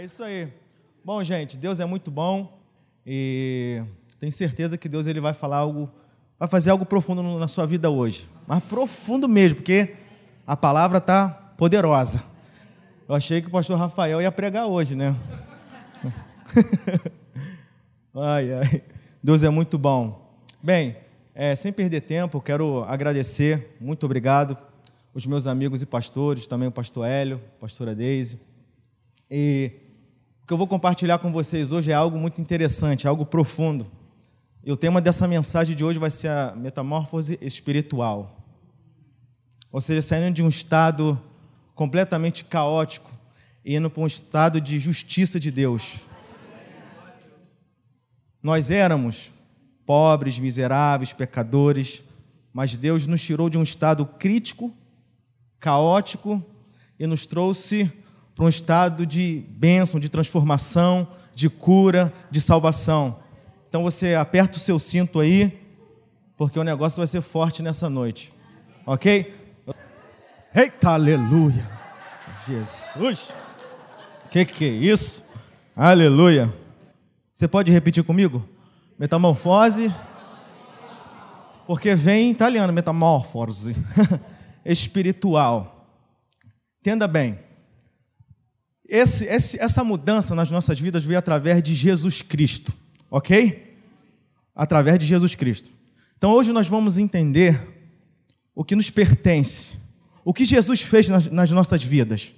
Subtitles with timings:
[0.00, 0.50] É isso aí.
[1.04, 2.58] Bom, gente, Deus é muito bom
[3.06, 3.82] e
[4.18, 5.90] tenho certeza que Deus ele vai falar algo,
[6.38, 8.26] vai fazer algo profundo na sua vida hoje.
[8.46, 9.94] Mas profundo mesmo, porque
[10.46, 11.28] a palavra está
[11.58, 12.24] poderosa.
[13.06, 15.14] Eu achei que o pastor Rafael ia pregar hoje, né?
[18.16, 18.82] ai, ai.
[19.22, 20.34] Deus é muito bom.
[20.62, 20.96] Bem,
[21.34, 24.56] é, sem perder tempo, quero agradecer, muito obrigado,
[25.12, 28.40] os meus amigos e pastores, também o pastor Hélio, pastora Deise.
[29.30, 29.89] E
[30.50, 33.88] que eu vou compartilhar com vocês hoje é algo muito interessante, algo profundo.
[34.64, 38.36] E o tema dessa mensagem de hoje vai ser a metamorfose espiritual.
[39.70, 41.16] Ou seja, saindo de um estado
[41.72, 43.16] completamente caótico
[43.64, 46.00] e indo para um estado de justiça de Deus.
[48.42, 49.32] Nós éramos
[49.86, 52.02] pobres, miseráveis, pecadores,
[52.52, 54.74] mas Deus nos tirou de um estado crítico,
[55.60, 56.44] caótico
[56.98, 57.88] e nos trouxe
[58.40, 63.18] para um estado de bênção, de transformação, de cura, de salvação.
[63.68, 65.60] Então você aperta o seu cinto aí,
[66.38, 68.32] porque o negócio vai ser forte nessa noite.
[68.86, 69.34] Ok?
[70.54, 71.70] Eita, aleluia!
[72.46, 73.30] Jesus!
[74.30, 75.22] Que que é isso?
[75.76, 76.50] Aleluia!
[77.34, 78.48] Você pode repetir comigo?
[78.98, 79.94] Metamorfose.
[81.66, 83.76] Porque vem em italiano, metamorfose.
[84.64, 85.86] Espiritual.
[86.80, 87.49] Entenda bem.
[88.90, 92.72] Esse, esse, essa mudança nas nossas vidas veio através de Jesus Cristo,
[93.08, 93.78] ok?
[94.52, 95.70] Através de Jesus Cristo.
[96.18, 97.56] Então hoje nós vamos entender
[98.52, 99.78] o que nos pertence,
[100.24, 102.34] o que Jesus fez nas, nas nossas vidas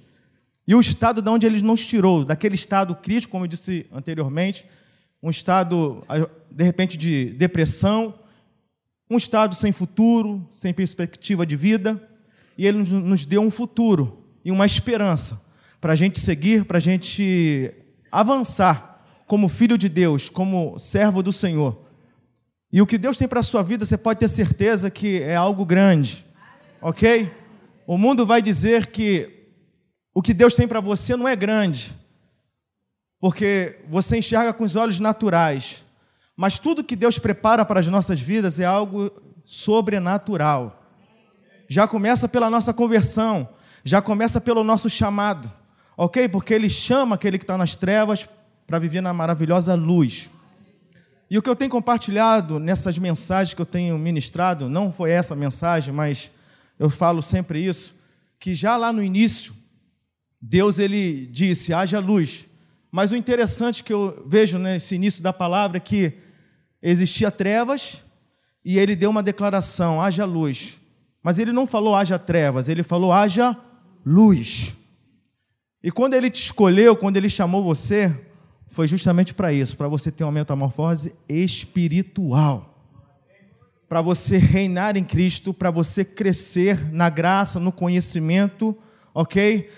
[0.67, 4.67] e o estado de onde ele nos tirou, daquele estado crítico, como eu disse anteriormente,
[5.23, 6.05] um estado,
[6.51, 8.13] de repente, de depressão,
[9.09, 11.99] um estado sem futuro, sem perspectiva de vida,
[12.55, 15.42] e ele nos deu um futuro e uma esperança
[15.83, 17.73] para a gente seguir, para a gente
[18.09, 21.77] avançar como filho de Deus, como servo do Senhor.
[22.71, 25.35] E o que Deus tem para a sua vida, você pode ter certeza que é
[25.35, 26.25] algo grande,
[26.81, 27.29] ok?
[27.85, 29.49] O mundo vai dizer que
[30.13, 31.93] o que Deus tem para você não é grande,
[33.19, 35.83] porque você enxerga com os olhos naturais,
[36.33, 39.11] mas tudo que Deus prepara para as nossas vidas é algo
[39.43, 40.81] sobrenatural.
[41.67, 43.49] Já começa pela nossa conversão,
[43.83, 45.51] já começa pelo nosso chamado
[45.97, 46.27] ok?
[46.29, 48.27] Porque ele chama aquele que está nas trevas
[48.65, 50.29] para viver na maravilhosa luz.
[51.29, 55.35] E o que eu tenho compartilhado nessas mensagens que eu tenho ministrado, não foi essa
[55.35, 56.29] mensagem, mas
[56.77, 57.95] eu falo sempre isso,
[58.39, 59.53] que já lá no início,
[60.41, 62.47] Deus ele disse: haja luz.
[62.91, 66.13] Mas o interessante que eu vejo nesse início da palavra é que
[66.81, 68.03] existia trevas
[68.63, 70.79] e ele deu uma declaração: haja luz.
[71.23, 73.57] Mas ele não falou haja trevas, ele falou haja
[74.05, 74.75] luz.
[75.83, 78.15] E quando ele te escolheu, quando ele chamou você,
[78.69, 82.73] foi justamente para isso, para você ter uma metamorfose espiritual.
[83.89, 88.75] Para você reinar em Cristo, para você crescer na graça, no conhecimento,
[89.13, 89.69] ok?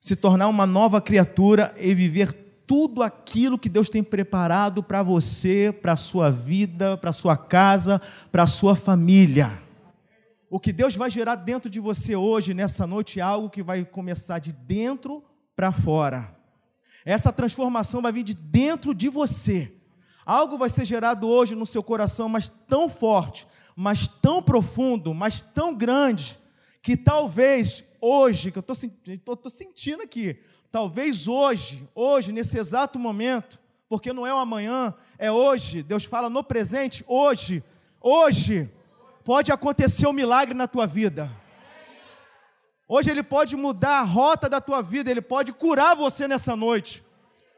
[0.00, 2.32] Se tornar uma nova criatura e viver
[2.64, 7.36] tudo aquilo que Deus tem preparado para você, para a sua vida, para a sua
[7.36, 9.63] casa, para a sua família.
[10.54, 13.84] O que Deus vai gerar dentro de você hoje, nessa noite, é algo que vai
[13.84, 15.20] começar de dentro
[15.56, 16.32] para fora.
[17.04, 19.72] Essa transformação vai vir de dentro de você.
[20.24, 25.40] Algo vai ser gerado hoje no seu coração, mas tão forte, mas tão profundo, mas
[25.40, 26.38] tão grande,
[26.80, 28.60] que talvez hoje, que eu
[29.34, 30.38] estou sentindo aqui,
[30.70, 36.30] talvez hoje, hoje, nesse exato momento, porque não é o amanhã, é hoje, Deus fala
[36.30, 37.60] no presente, hoje,
[38.00, 38.70] hoje,
[39.24, 41.30] pode acontecer um milagre na tua vida.
[42.86, 47.02] Hoje Ele pode mudar a rota da tua vida, Ele pode curar você nessa noite.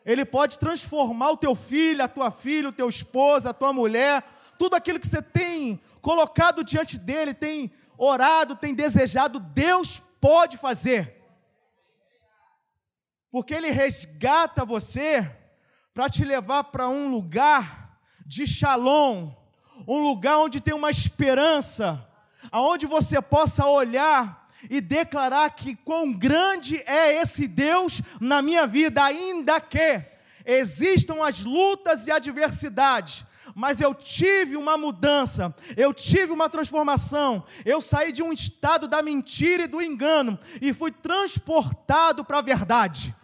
[0.05, 4.22] Ele pode transformar o teu filho, a tua filha, o teu esposo, a tua mulher,
[4.56, 11.21] tudo aquilo que você tem colocado diante dele, tem orado, tem desejado, Deus pode fazer.
[13.32, 15.29] Porque Ele resgata você
[15.93, 19.32] para te levar para um lugar de shalom,
[19.87, 22.05] um lugar onde tem uma esperança,
[22.50, 29.05] aonde você possa olhar e declarar que quão grande é esse Deus na minha vida,
[29.05, 30.03] ainda que
[30.44, 33.25] existam as lutas e adversidades,
[33.55, 39.03] mas eu tive uma mudança, eu tive uma transformação, eu saí de um estado da
[39.03, 43.15] mentira e do engano e fui transportado para a verdade.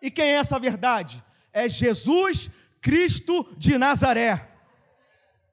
[0.00, 1.24] E quem é essa verdade?
[1.52, 2.50] É Jesus
[2.82, 4.50] Cristo de Nazaré.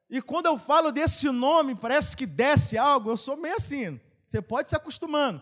[0.09, 4.01] E quando eu falo desse nome, parece que desce algo, eu sou meio assim.
[4.27, 5.41] Você pode se acostumando.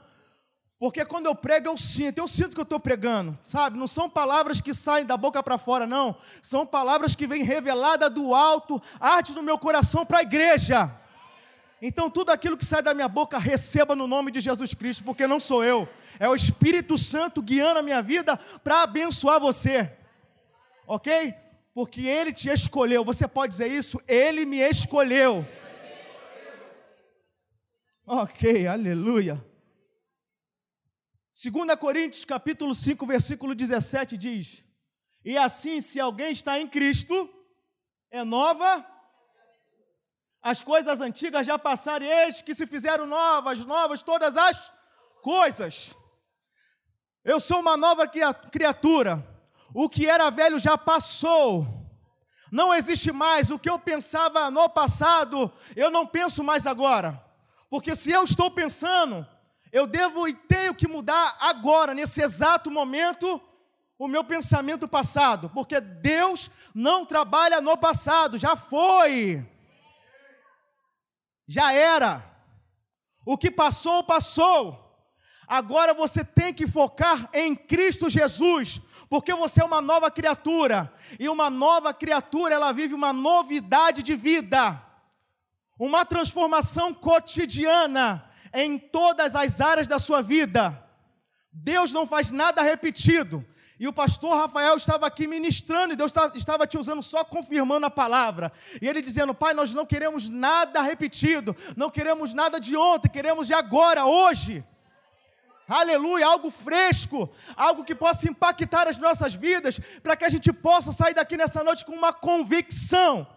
[0.77, 3.79] Porque quando eu prego, eu sinto, eu sinto que eu estou pregando, sabe?
[3.79, 6.15] Não são palavras que saem da boca para fora, não.
[6.41, 10.93] São palavras que vêm reveladas do alto, arte no meu coração para a igreja.
[11.81, 15.25] Então, tudo aquilo que sai da minha boca, receba no nome de Jesus Cristo, porque
[15.25, 15.87] não sou eu,
[16.19, 19.91] é o Espírito Santo guiando a minha vida para abençoar você,
[20.85, 21.33] ok?
[21.77, 24.01] Porque Ele te escolheu, você pode dizer isso?
[24.07, 25.47] Ele me escolheu.
[28.03, 29.45] Ok, aleluia.
[31.31, 34.65] 2 Coríntios capítulo 5, versículo 17 diz:
[35.23, 37.31] E assim, se alguém está em Cristo,
[38.09, 38.83] é nova,
[40.41, 44.73] as coisas antigas já passaram, e eis que se fizeram novas, novas todas as
[45.21, 45.95] coisas.
[47.23, 48.07] Eu sou uma nova
[48.51, 49.36] criatura,
[49.79, 51.67] o que era velho já passou,
[52.51, 53.51] não existe mais.
[53.51, 57.23] O que eu pensava no passado, eu não penso mais agora,
[57.69, 59.23] porque se eu estou pensando,
[59.71, 63.39] eu devo e tenho que mudar agora, nesse exato momento,
[63.99, 69.47] o meu pensamento passado, porque Deus não trabalha no passado, já foi,
[71.47, 72.25] já era,
[73.23, 74.87] o que passou, passou.
[75.47, 81.29] Agora você tem que focar em Cristo Jesus, porque você é uma nova criatura, e
[81.29, 84.81] uma nova criatura, ela vive uma novidade de vida,
[85.79, 90.83] uma transformação cotidiana em todas as áreas da sua vida.
[91.51, 93.45] Deus não faz nada repetido.
[93.79, 97.91] E o pastor Rafael estava aqui ministrando, e Deus estava te usando só confirmando a
[97.91, 98.51] palavra.
[98.81, 103.45] E ele dizendo: Pai, nós não queremos nada repetido, não queremos nada de ontem, queremos
[103.45, 104.65] de agora, hoje.
[105.67, 110.91] Aleluia, algo fresco, algo que possa impactar as nossas vidas, para que a gente possa
[110.93, 113.27] sair daqui nessa noite com uma convicção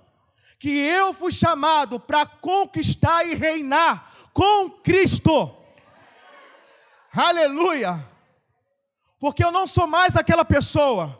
[0.59, 5.57] que eu fui chamado para conquistar e reinar com Cristo.
[7.13, 8.09] Aleluia!
[9.19, 11.20] Porque eu não sou mais aquela pessoa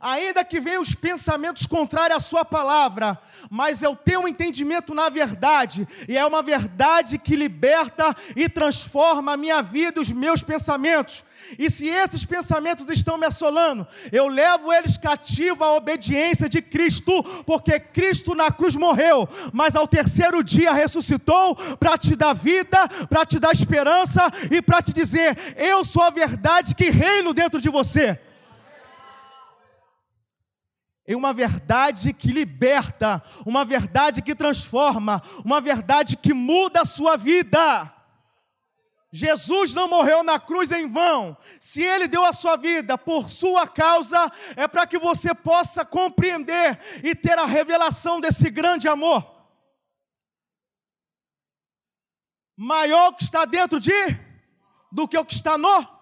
[0.00, 3.18] ainda que venham os pensamentos contrários à sua palavra,
[3.50, 9.32] mas eu tenho um entendimento na verdade, e é uma verdade que liberta e transforma
[9.32, 11.24] a minha vida, os meus pensamentos.
[11.58, 17.22] E se esses pensamentos estão me assolando, eu levo eles cativo à obediência de Cristo,
[17.44, 23.26] porque Cristo na cruz morreu, mas ao terceiro dia ressuscitou para te dar vida, para
[23.26, 27.68] te dar esperança e para te dizer: Eu sou a verdade que reino dentro de
[27.68, 28.18] você
[31.06, 37.16] em uma verdade que liberta, uma verdade que transforma, uma verdade que muda a sua
[37.16, 37.92] vida.
[39.12, 41.36] Jesus não morreu na cruz em vão.
[41.60, 46.80] Se ele deu a sua vida por sua causa, é para que você possa compreender
[47.04, 49.24] e ter a revelação desse grande amor.
[52.56, 53.92] Maior que está dentro de
[54.90, 55.93] do que o que está no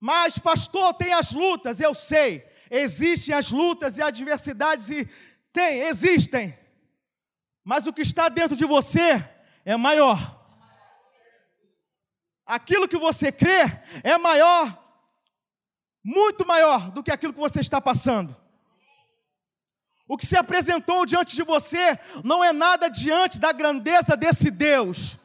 [0.00, 2.46] mas, pastor, tem as lutas, eu sei.
[2.70, 5.08] Existem as lutas e adversidades, e
[5.52, 6.56] tem, existem.
[7.64, 9.24] Mas o que está dentro de você
[9.64, 10.36] é maior.
[12.46, 13.64] Aquilo que você crê
[14.02, 14.82] é maior,
[16.02, 18.34] muito maior do que aquilo que você está passando.
[20.06, 25.17] O que se apresentou diante de você não é nada diante da grandeza desse Deus.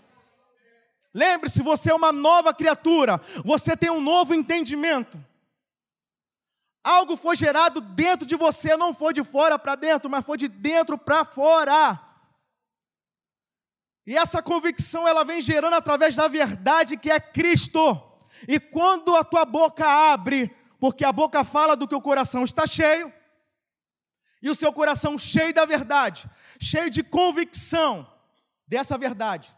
[1.14, 5.24] Lembre-se, você é uma nova criatura, você tem um novo entendimento.
[6.84, 10.48] Algo foi gerado dentro de você, não foi de fora para dentro, mas foi de
[10.48, 12.00] dentro para fora.
[14.06, 18.02] E essa convicção ela vem gerando através da verdade que é Cristo.
[18.48, 22.68] E quando a tua boca abre, porque a boca fala do que o coração está
[22.68, 23.14] cheio,
[24.42, 28.06] e o seu coração cheio da verdade, cheio de convicção
[28.68, 29.56] dessa verdade,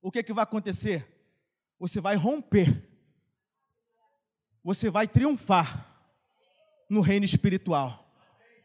[0.00, 1.06] o que, que vai acontecer?
[1.78, 2.88] Você vai romper,
[4.62, 5.86] você vai triunfar
[6.88, 8.12] no reino espiritual.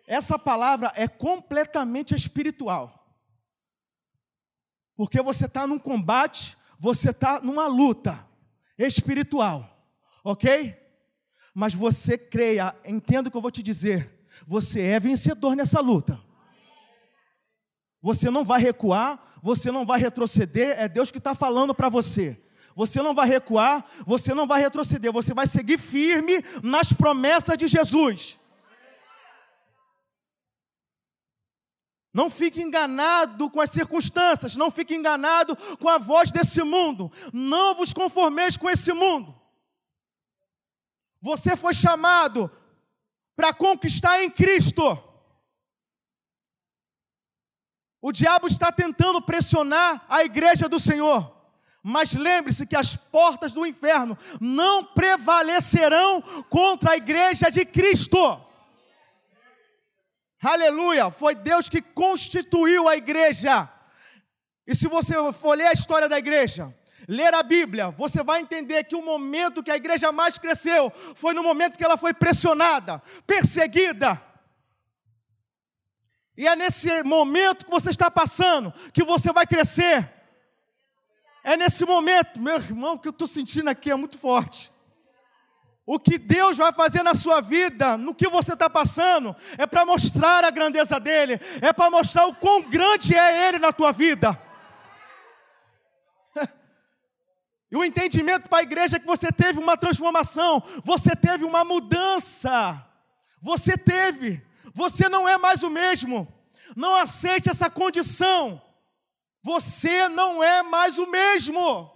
[0.08, 3.08] Essa palavra é completamente espiritual,
[4.96, 8.28] porque você está num combate, você está numa luta
[8.78, 9.90] espiritual,
[10.24, 10.76] ok?
[11.54, 16.22] Mas você creia, entenda o que eu vou te dizer, você é vencedor nessa luta.
[18.06, 22.40] Você não vai recuar, você não vai retroceder, é Deus que está falando para você.
[22.76, 27.68] Você não vai recuar, você não vai retroceder, você vai seguir firme nas promessas de
[27.68, 28.40] Jesus.
[32.14, 37.12] Não fique enganado com as circunstâncias, não fique enganado com a voz desse mundo.
[37.34, 39.34] Não vos conformeis com esse mundo.
[41.20, 42.52] Você foi chamado
[43.36, 45.15] para conquistar em Cristo.
[48.08, 51.36] O diabo está tentando pressionar a igreja do Senhor,
[51.82, 58.20] Mas lembre-se que as portas do inferno não prevalecerão contra a igreja de Cristo.
[60.40, 61.10] Aleluia!
[61.10, 63.68] Foi Deus que constituiu a igreja.
[64.68, 66.72] E se você for ler a história da igreja,
[67.08, 71.34] ler a Bíblia, você vai entender que o momento que a igreja mais cresceu foi
[71.34, 74.22] no momento que ela foi pressionada, perseguida.
[76.38, 80.12] E é nesse momento que você está passando que você vai crescer.
[81.44, 84.74] É nesse momento, meu irmão, que eu estou sentindo aqui é muito forte.
[85.86, 89.86] O que Deus vai fazer na sua vida, no que você está passando, é para
[89.86, 94.40] mostrar a grandeza dele, é para mostrar o quão grande é ele na tua vida.
[97.72, 101.66] E o entendimento para a igreja é que você teve uma transformação, você teve uma
[101.66, 102.86] mudança.
[103.42, 104.44] Você teve,
[104.76, 106.28] você não é mais o mesmo.
[106.76, 108.62] Não aceite essa condição.
[109.42, 111.90] Você não é mais o mesmo.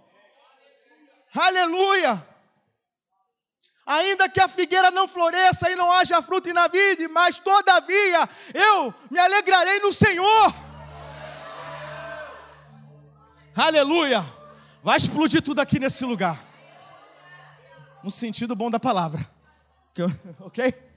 [1.34, 2.26] Aleluia.
[3.84, 8.94] Ainda que a figueira não floresça e não haja fruto na vida, mas todavia eu
[9.10, 10.54] me alegrarei no Senhor.
[13.54, 14.24] Aleluia.
[14.82, 16.42] Vai explodir tudo aqui nesse lugar.
[18.02, 19.28] No sentido bom da palavra.
[20.40, 20.89] Ok?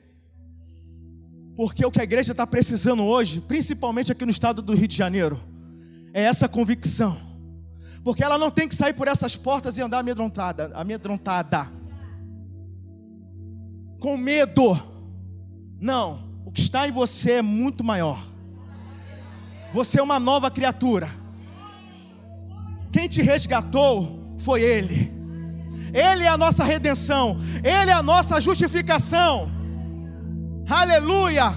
[1.55, 4.95] Porque o que a igreja está precisando hoje, principalmente aqui no estado do Rio de
[4.95, 5.39] Janeiro,
[6.13, 7.19] é essa convicção.
[8.03, 11.71] Porque ela não tem que sair por essas portas e andar amedrontada, amedrontada.
[13.99, 14.77] Com medo.
[15.79, 18.19] Não, o que está em você é muito maior.
[19.71, 21.09] Você é uma nova criatura.
[22.91, 25.11] Quem te resgatou foi Ele.
[25.93, 29.62] Ele é a nossa redenção, Ele é a nossa justificação.
[30.69, 31.53] Aleluia!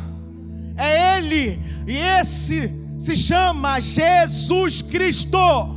[0.76, 5.76] É Ele, e esse se chama Jesus Cristo.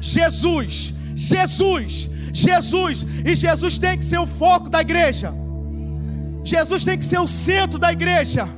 [0.00, 5.32] Jesus, Jesus, Jesus, e Jesus tem que ser o foco da igreja.
[6.44, 8.48] Jesus tem que ser o centro da igreja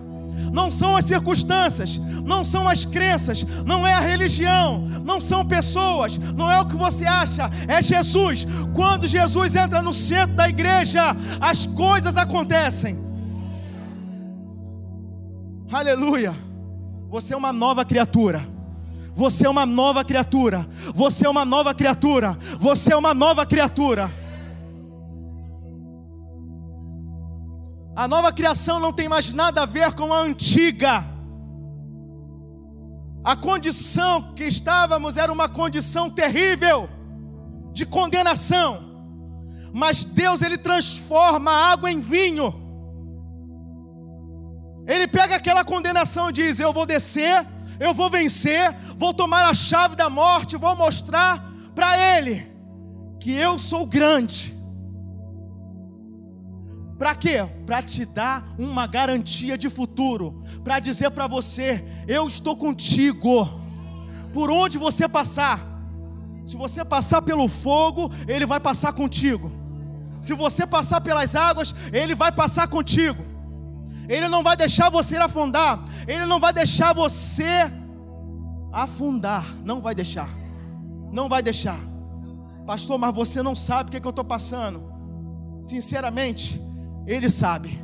[0.52, 6.18] não são as circunstâncias, não são as crenças, não é a religião, não são pessoas,
[6.36, 8.46] não é o que você acha, é Jesus.
[8.74, 13.09] Quando Jesus entra no centro da igreja, as coisas acontecem.
[15.72, 16.34] Aleluia.
[17.08, 18.46] Você é uma nova criatura.
[19.14, 20.66] Você é uma nova criatura.
[20.94, 22.36] Você é uma nova criatura.
[22.58, 24.10] Você é uma nova criatura.
[27.94, 31.04] A nova criação não tem mais nada a ver com a antiga.
[33.22, 36.88] A condição que estávamos era uma condição terrível
[37.72, 38.90] de condenação.
[39.72, 42.69] Mas Deus ele transforma a água em vinho.
[44.92, 47.46] Ele pega aquela condenação e diz: Eu vou descer,
[47.78, 51.32] eu vou vencer, vou tomar a chave da morte, vou mostrar
[51.74, 52.34] para ele
[53.20, 54.60] que eu sou grande
[57.00, 57.38] para quê?
[57.64, 63.48] Para te dar uma garantia de futuro, para dizer para você: eu estou contigo.
[64.34, 65.58] Por onde você passar,
[66.44, 69.50] se você passar pelo fogo, ele vai passar contigo.
[70.20, 73.29] Se você passar pelas águas, ele vai passar contigo.
[74.08, 77.70] Ele não vai deixar você afundar, ele não vai deixar você
[78.72, 80.28] afundar, não vai deixar.
[81.12, 81.78] Não vai deixar.
[82.66, 84.82] Pastor, mas você não sabe o que, é que eu estou passando.
[85.62, 86.60] Sinceramente,
[87.06, 87.82] ele sabe.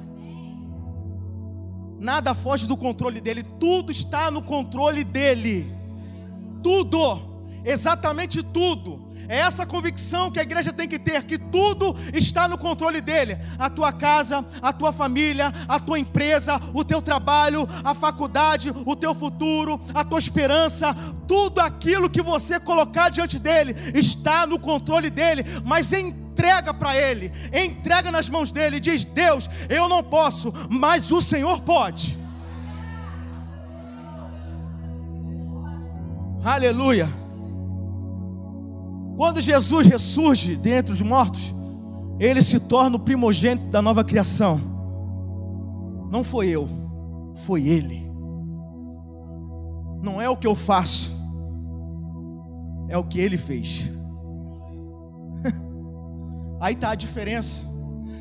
[1.99, 5.75] Nada foge do controle dele, tudo está no controle dele.
[6.63, 7.36] Tudo,
[7.67, 9.05] exatamente tudo.
[9.29, 13.37] É essa convicção que a igreja tem que ter: que tudo está no controle dele.
[13.59, 18.95] A tua casa, a tua família, a tua empresa, o teu trabalho, a faculdade, o
[18.95, 20.95] teu futuro, a tua esperança,
[21.27, 25.45] tudo aquilo que você colocar diante dele está no controle dele.
[25.65, 31.21] Mas entrega para Ele, entrega nas mãos dele, diz: Deus, eu não posso, mas o
[31.21, 32.17] Senhor pode.
[36.45, 37.26] Aleluia.
[39.17, 41.55] Quando Jesus ressurge dentre os mortos,
[42.19, 44.61] ele se torna o primogênito da nova criação.
[46.11, 46.69] Não foi eu,
[47.47, 48.11] foi ele.
[50.03, 51.17] Não é o que eu faço,
[52.89, 53.91] é o que ele fez.
[56.61, 57.65] Aí está a diferença.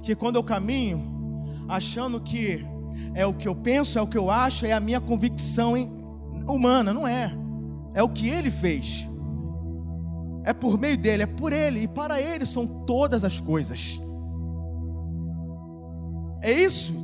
[0.02, 2.66] Que quando eu caminho, achando que
[3.14, 5.74] é o que eu penso, é o que eu acho, é a minha convicção
[6.48, 7.32] humana, não é.
[7.94, 9.08] É o que ele fez.
[10.46, 14.00] É por meio dele, é por ele, e para ele são todas as coisas.
[16.40, 16.96] É isso,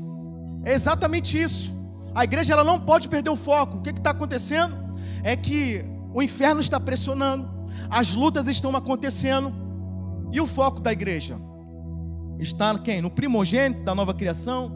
[0.64, 1.74] é exatamente isso.
[2.14, 3.78] A igreja ela não pode perder o foco.
[3.78, 4.76] O que está acontecendo?
[5.24, 5.84] É que
[6.14, 7.50] o inferno está pressionando,
[7.90, 9.52] as lutas estão acontecendo.
[10.32, 11.36] E o foco da igreja?
[12.38, 13.02] Está quem?
[13.02, 14.72] No primogênito da nova criação?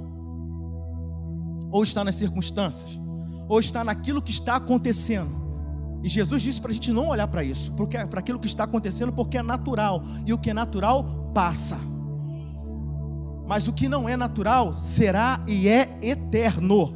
[1.71, 2.99] Ou está nas circunstâncias?
[3.47, 5.44] Ou está naquilo que está acontecendo?
[6.05, 7.73] E Jesus disse para a gente não olhar para isso,
[8.11, 10.03] para aquilo que está acontecendo, porque é natural.
[10.23, 11.79] E o que é natural passa.
[13.47, 16.93] Mas o que não é natural será e é eterno.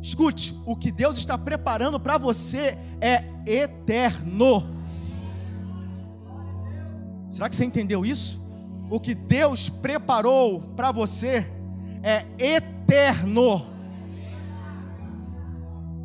[0.00, 4.62] Escute, o que Deus está preparando para você é eterno.
[7.30, 8.40] Será que você entendeu isso?
[8.88, 11.50] O que Deus preparou para você
[12.00, 13.66] é eterno.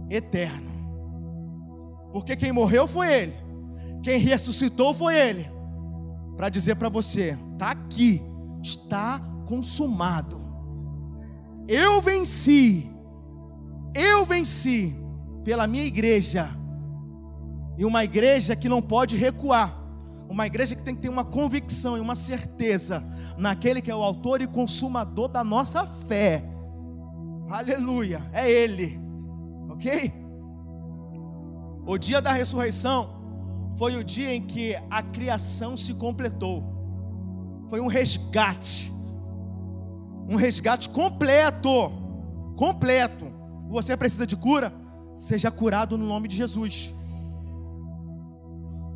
[0.09, 0.76] Eterno.
[2.11, 3.33] Porque quem morreu foi Ele,
[4.03, 5.49] quem ressuscitou foi Ele,
[6.35, 8.21] para dizer para você: está aqui,
[8.61, 10.45] está consumado.
[11.67, 12.89] Eu venci,
[13.93, 14.95] eu venci
[15.43, 16.49] pela minha igreja,
[17.77, 19.77] e uma igreja que não pode recuar,
[20.29, 23.03] uma igreja que tem que ter uma convicção e uma certeza
[23.37, 26.43] naquele que é o autor e consumador da nossa fé.
[27.49, 28.99] Aleluia, é Ele,
[29.69, 30.26] ok?
[31.87, 33.15] O dia da ressurreição
[33.77, 36.61] foi o dia em que a criação se completou.
[37.69, 38.91] Foi um resgate.
[40.27, 41.89] Um resgate completo.
[42.57, 43.31] Completo.
[43.69, 44.73] Você precisa de cura?
[45.15, 46.93] Seja curado no nome de Jesus.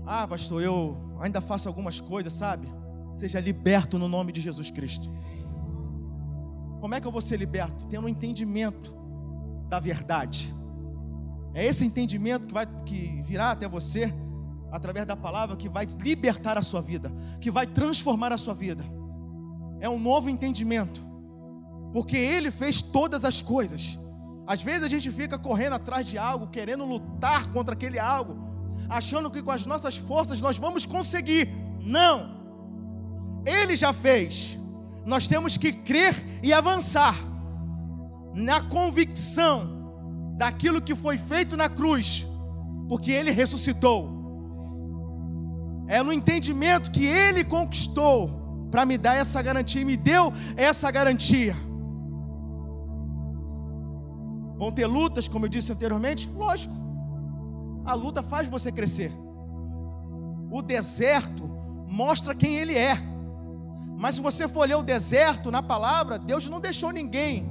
[0.06, 2.68] Ah, pastor, eu ainda faço algumas coisas, sabe?
[3.14, 5.10] Seja liberto no nome de Jesus Cristo.
[6.82, 7.86] Como é que eu vou ser liberto?
[7.86, 8.94] Tendo um entendimento
[9.70, 10.54] da verdade.
[11.54, 14.14] É esse entendimento que vai que virá até você
[14.72, 18.84] através da palavra que vai libertar a sua vida, que vai transformar a sua vida.
[19.80, 21.06] É um novo entendimento.
[21.92, 24.00] Porque ele fez todas as coisas.
[24.48, 28.38] Às vezes a gente fica correndo atrás de algo, querendo lutar contra aquele algo,
[28.90, 31.50] achando que com as nossas forças nós vamos conseguir.
[31.82, 32.40] Não.
[33.46, 34.58] Ele já fez.
[35.06, 37.16] Nós temos que crer e avançar
[38.34, 39.81] na convicção
[40.42, 42.26] daquilo que foi feito na cruz,
[42.90, 44.00] porque ele ressuscitou.
[45.88, 50.90] É no entendimento que ele conquistou para me dar essa garantia e me deu essa
[50.90, 51.54] garantia.
[54.58, 56.28] Vão ter lutas, como eu disse anteriormente?
[56.30, 56.74] Lógico.
[57.86, 59.14] A luta faz você crescer.
[60.50, 61.44] O deserto
[61.88, 62.98] mostra quem ele é.
[63.96, 67.48] Mas se você for ler o deserto na palavra, Deus não deixou ninguém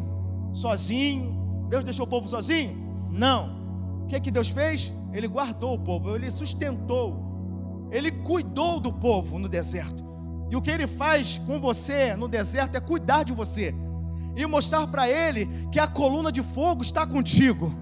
[0.53, 1.40] sozinho,
[1.71, 2.77] Deus deixou o povo sozinho?
[3.11, 4.03] Não.
[4.03, 4.93] O que, é que Deus fez?
[5.13, 10.05] Ele guardou o povo, ele sustentou, ele cuidou do povo no deserto.
[10.51, 13.73] E o que ele faz com você no deserto é cuidar de você
[14.37, 17.73] e mostrar para ele que a coluna de fogo está contigo.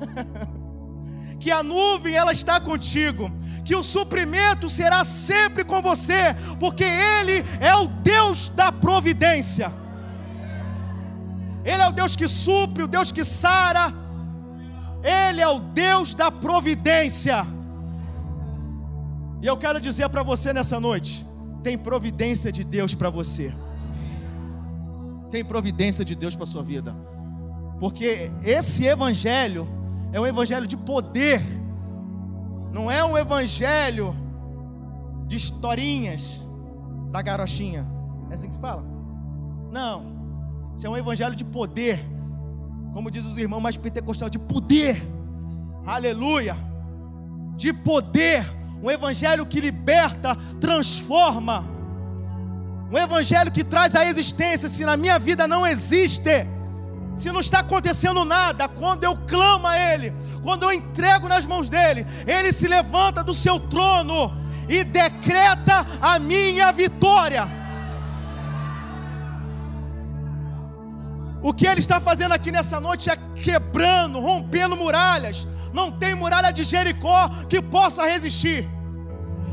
[1.40, 3.32] que a nuvem ela está contigo,
[3.64, 9.81] que o suprimento será sempre com você, porque ele é o Deus da providência.
[11.64, 13.92] Ele é o Deus que supre, o Deus que sara.
[15.02, 17.46] Ele é o Deus da providência.
[19.40, 21.26] E eu quero dizer para você nessa noite:
[21.62, 23.54] tem providência de Deus para você.
[25.30, 26.94] Tem providência de Deus para sua vida.
[27.80, 29.66] Porque esse evangelho
[30.12, 31.42] é um evangelho de poder.
[32.72, 34.14] Não é um evangelho
[35.26, 36.46] de historinhas
[37.10, 37.86] da garochinha.
[38.30, 38.84] É assim que se fala?
[39.70, 40.11] Não.
[40.74, 42.04] Isso é um evangelho de poder.
[42.92, 45.02] Como diz os irmãos mais pentecostal, de poder.
[45.86, 46.56] Aleluia.
[47.56, 48.46] De poder.
[48.82, 51.68] Um evangelho que liberta, transforma.
[52.90, 54.68] Um evangelho que traz a existência.
[54.68, 56.46] Se na minha vida não existe,
[57.14, 61.70] se não está acontecendo nada, quando eu clamo a Ele, quando eu entrego nas mãos
[61.70, 64.32] dele, Ele se levanta do seu trono
[64.68, 67.61] e decreta a minha vitória.
[71.42, 75.46] O que ele está fazendo aqui nessa noite é quebrando, rompendo muralhas.
[75.72, 78.68] Não tem muralha de Jericó que possa resistir.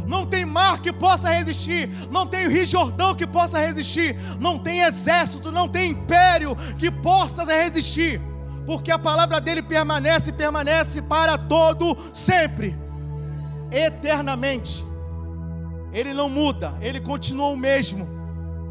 [0.05, 1.89] Não tem mar que possa resistir.
[2.11, 4.15] Não tem rio Jordão que possa resistir.
[4.39, 8.21] Não tem exército, não tem império que possa resistir.
[8.65, 12.77] Porque a palavra dele permanece e permanece para todo sempre.
[13.71, 14.85] Eternamente.
[15.91, 18.07] Ele não muda, ele continua o mesmo.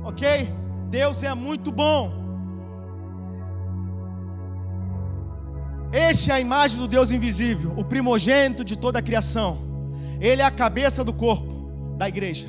[0.05, 0.53] OK?
[0.89, 2.18] Deus é muito bom.
[5.93, 9.59] Este é a imagem do Deus invisível, o primogênito de toda a criação.
[10.21, 12.49] Ele é a cabeça do corpo da igreja.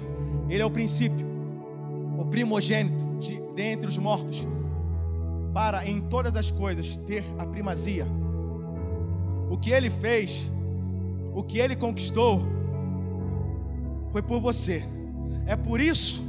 [0.50, 1.26] Ele é o princípio,
[2.18, 4.48] o primogênito de dentre os mortos,
[5.54, 8.08] para em todas as coisas ter a primazia.
[9.50, 10.50] O que ele fez
[11.34, 12.42] o que ele conquistou
[14.12, 14.84] foi por você.
[15.46, 16.24] É por isso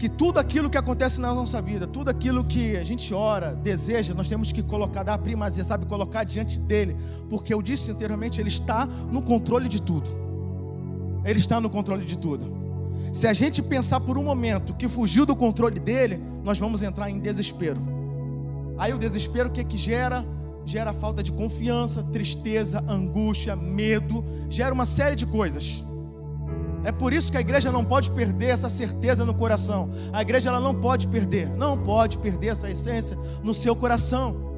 [0.00, 4.14] que tudo aquilo que acontece na nossa vida, tudo aquilo que a gente ora, deseja,
[4.14, 6.96] nós temos que colocar, dar a primazia, sabe, colocar diante dele,
[7.28, 10.08] porque eu disse anteriormente, ele está no controle de tudo.
[11.22, 12.50] Ele está no controle de tudo.
[13.12, 17.10] Se a gente pensar por um momento que fugiu do controle dele, nós vamos entrar
[17.10, 17.78] em desespero.
[18.78, 20.24] Aí o desespero o que que gera?
[20.64, 25.84] Gera falta de confiança, tristeza, angústia, medo, gera uma série de coisas.
[26.82, 29.90] É por isso que a igreja não pode perder essa certeza no coração.
[30.12, 34.50] A igreja ela não pode perder, não pode perder essa essência no seu coração.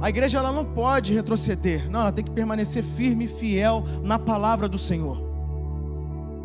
[0.00, 4.18] A igreja ela não pode retroceder, não, ela tem que permanecer firme e fiel na
[4.18, 5.20] palavra do Senhor.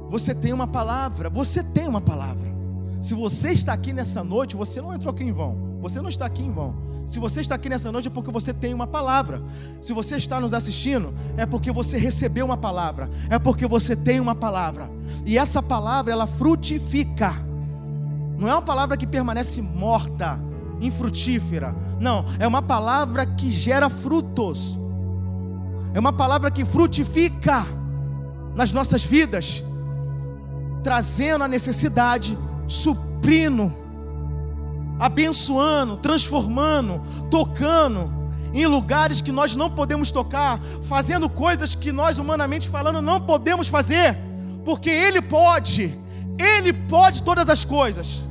[0.09, 2.51] Você tem uma palavra, você tem uma palavra.
[2.99, 5.77] Se você está aqui nessa noite, você não entrou aqui em vão.
[5.81, 6.75] Você não está aqui em vão.
[7.05, 9.41] Se você está aqui nessa noite é porque você tem uma palavra.
[9.81, 13.09] Se você está nos assistindo, é porque você recebeu uma palavra.
[13.29, 14.89] É porque você tem uma palavra.
[15.25, 17.33] E essa palavra, ela frutifica.
[18.37, 20.39] Não é uma palavra que permanece morta,
[20.79, 21.75] infrutífera.
[21.99, 24.77] Não, é uma palavra que gera frutos.
[25.93, 27.65] É uma palavra que frutifica
[28.55, 29.63] nas nossas vidas,
[30.83, 32.37] trazendo a necessidade,
[32.67, 33.82] suprindo
[34.99, 38.11] abençoando, transformando, tocando
[38.53, 43.67] em lugares que nós não podemos tocar, fazendo coisas que nós, humanamente falando, não podemos
[43.67, 44.15] fazer,
[44.63, 45.97] porque Ele pode,
[46.39, 48.23] Ele pode todas as coisas.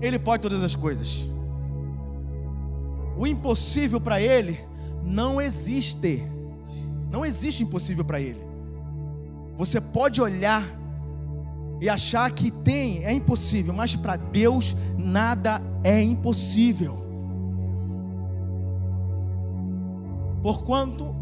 [0.00, 1.28] Ele pode todas as coisas.
[3.16, 4.60] O impossível para Ele
[5.02, 6.26] não existe.
[7.10, 8.42] Não existe impossível para Ele.
[9.56, 10.64] Você pode olhar
[11.82, 16.96] e achar que tem é impossível, mas para Deus nada é impossível.
[20.40, 21.12] Porquanto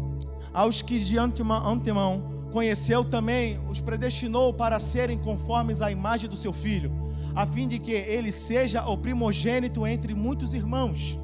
[0.53, 6.53] aos que de antemão conheceu também os predestinou para serem conformes à imagem do seu
[6.53, 6.91] filho,
[7.33, 11.17] a fim de que ele seja o primogênito entre muitos irmãos.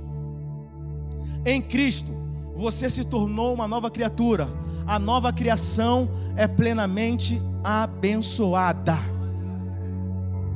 [1.46, 2.12] Em Cristo,
[2.56, 4.50] você se tornou uma nova criatura.
[4.88, 9.17] A nova criação é plenamente abençoada.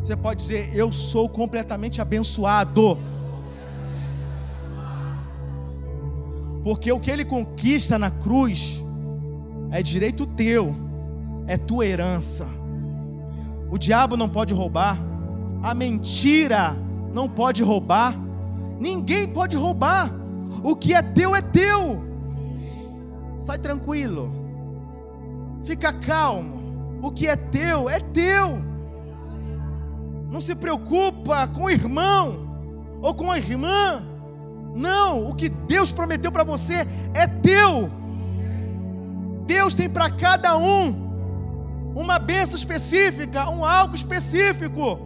[0.03, 2.97] Você pode dizer: Eu sou completamente abençoado.
[6.63, 8.83] Porque o que ele conquista na cruz
[9.71, 10.75] é direito teu,
[11.47, 12.45] é tua herança.
[13.69, 14.97] O diabo não pode roubar,
[15.63, 16.75] a mentira
[17.13, 18.15] não pode roubar,
[18.79, 20.11] ninguém pode roubar.
[20.63, 22.03] O que é teu é teu.
[23.39, 24.31] Sai tranquilo,
[25.63, 26.61] fica calmo.
[27.01, 28.70] O que é teu é teu.
[30.31, 32.47] Não se preocupa com o irmão
[33.01, 34.01] ou com a irmã.
[34.73, 37.91] Não, o que Deus prometeu para você é teu.
[39.45, 41.11] Deus tem para cada um
[41.93, 44.97] uma bênção específica, um algo específico.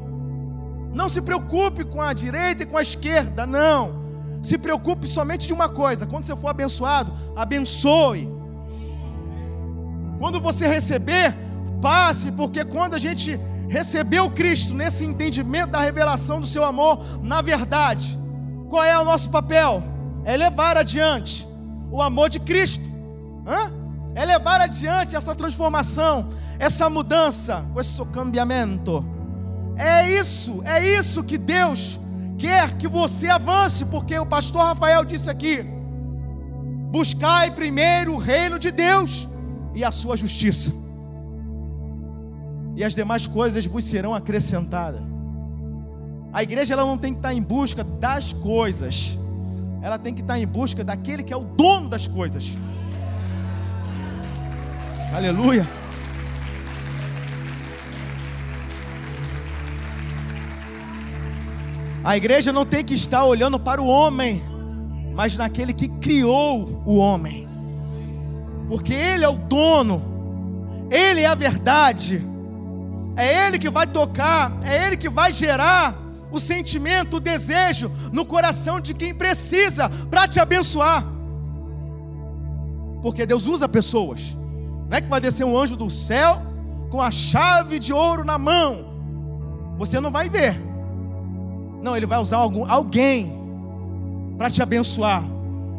[0.94, 4.06] Não se preocupe com a direita e com a esquerda, não.
[4.44, 8.32] Se preocupe somente de uma coisa: quando você for abençoado, abençoe.
[10.20, 11.34] Quando você receber,
[11.76, 17.42] passe, porque quando a gente recebeu Cristo nesse entendimento da revelação do seu amor, na
[17.42, 18.18] verdade,
[18.70, 19.84] qual é o nosso papel?
[20.24, 21.48] É levar adiante
[21.92, 22.90] o amor de Cristo,
[23.48, 23.72] Hã?
[24.16, 29.06] é levar adiante essa transformação, essa mudança, esse cambiamento.
[29.78, 32.00] É isso, é isso que Deus
[32.38, 35.66] quer que você avance, porque o pastor Rafael disse aqui:
[36.92, 39.28] buscai primeiro o reino de Deus
[39.74, 40.85] e a sua justiça
[42.76, 45.02] e as demais coisas vos serão acrescentadas.
[46.34, 49.18] A igreja ela não tem que estar em busca das coisas,
[49.82, 52.58] ela tem que estar em busca daquele que é o dono das coisas.
[55.14, 55.66] Aleluia.
[62.04, 64.44] A igreja não tem que estar olhando para o homem,
[65.16, 67.48] mas naquele que criou o homem,
[68.68, 70.04] porque ele é o dono,
[70.92, 72.35] ele é a verdade.
[73.16, 75.96] É Ele que vai tocar, é Ele que vai gerar
[76.32, 81.06] o sentimento, o desejo no coração de quem precisa para te abençoar.
[83.02, 84.36] Porque Deus usa pessoas.
[84.90, 86.42] Não é que vai descer um anjo do céu
[86.90, 88.94] com a chave de ouro na mão.
[89.78, 90.60] Você não vai ver.
[91.82, 93.34] Não, ele vai usar algum, alguém
[94.38, 95.24] para te abençoar.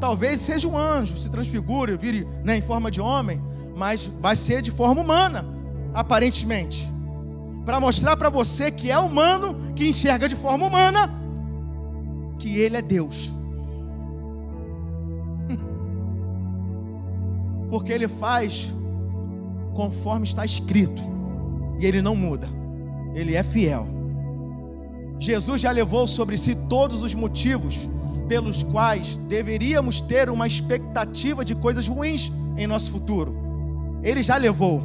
[0.01, 3.43] Talvez seja um anjo, se transfigure, vire né, em forma de homem,
[3.75, 5.45] mas vai ser de forma humana,
[5.93, 6.96] aparentemente
[7.67, 11.11] para mostrar para você que é humano, que enxerga de forma humana,
[12.39, 13.35] que Ele é Deus.
[17.69, 18.73] Porque ele faz
[19.75, 21.03] conforme está escrito.
[21.81, 22.49] E ele não muda.
[23.15, 23.87] Ele é fiel.
[25.19, 27.91] Jesus já levou sobre si todos os motivos
[28.29, 33.35] pelos quais deveríamos ter uma expectativa de coisas ruins em nosso futuro.
[34.03, 34.83] Ele já levou.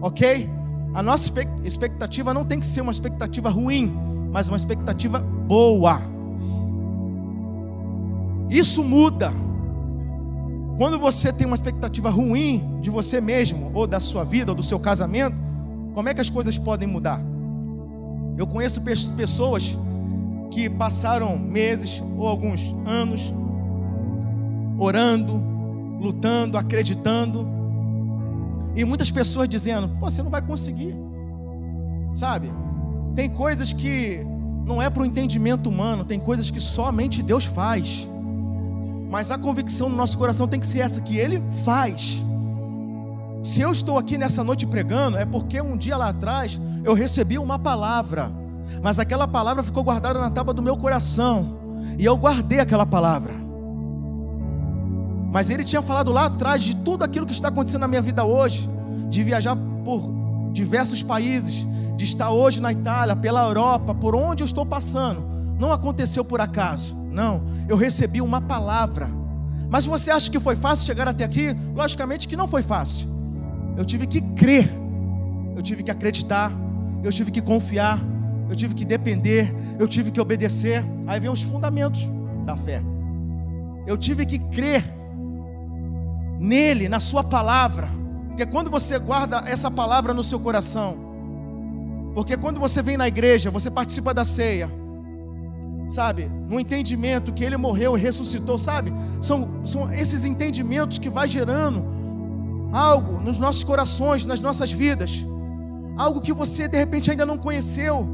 [0.00, 0.48] OK?
[0.94, 1.30] A nossa
[1.64, 3.92] expectativa não tem que ser uma expectativa ruim,
[4.30, 6.00] mas uma expectativa boa.
[8.50, 9.32] Isso muda.
[10.76, 14.62] Quando você tem uma expectativa ruim de você mesmo, ou da sua vida, ou do
[14.62, 15.36] seu casamento,
[15.94, 17.20] como é que as coisas podem mudar?
[18.36, 18.82] Eu conheço
[19.16, 19.78] pessoas
[20.50, 23.32] que passaram meses ou alguns anos
[24.78, 25.32] orando,
[26.00, 27.48] lutando, acreditando,
[28.74, 30.94] e muitas pessoas dizendo: você não vai conseguir,
[32.14, 32.52] sabe?
[33.14, 34.26] Tem coisas que
[34.64, 38.08] não é para o entendimento humano, tem coisas que somente Deus faz.
[39.10, 42.24] Mas a convicção no nosso coração tem que ser essa: que Ele faz.
[43.42, 47.38] Se eu estou aqui nessa noite pregando, é porque um dia lá atrás eu recebi
[47.38, 48.30] uma palavra,
[48.80, 51.58] mas aquela palavra ficou guardada na tábua do meu coração,
[51.98, 53.41] e eu guardei aquela palavra.
[55.32, 58.22] Mas ele tinha falado lá atrás de tudo aquilo que está acontecendo na minha vida
[58.22, 58.68] hoje,
[59.08, 60.02] de viajar por
[60.52, 61.66] diversos países,
[61.96, 65.24] de estar hoje na Itália, pela Europa, por onde eu estou passando.
[65.58, 67.42] Não aconteceu por acaso, não.
[67.66, 69.08] Eu recebi uma palavra.
[69.70, 71.56] Mas você acha que foi fácil chegar até aqui?
[71.74, 73.08] Logicamente que não foi fácil.
[73.74, 74.68] Eu tive que crer,
[75.56, 76.52] eu tive que acreditar,
[77.02, 77.98] eu tive que confiar,
[78.50, 80.84] eu tive que depender, eu tive que obedecer.
[81.06, 82.06] Aí vem os fundamentos
[82.44, 82.82] da fé.
[83.86, 84.84] Eu tive que crer
[86.42, 87.88] nele, na sua palavra.
[88.28, 90.98] Porque quando você guarda essa palavra no seu coração,
[92.14, 94.70] porque quando você vem na igreja, você participa da ceia,
[95.88, 98.92] sabe, no entendimento que ele morreu e ressuscitou, sabe?
[99.20, 101.84] São, são esses entendimentos que vai gerando
[102.72, 105.24] algo nos nossos corações, nas nossas vidas,
[105.96, 108.08] algo que você de repente ainda não conheceu.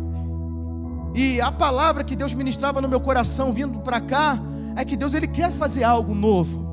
[1.15, 4.39] E a palavra que Deus ministrava no meu coração vindo para cá
[4.77, 6.68] é que Deus ele quer fazer algo novo.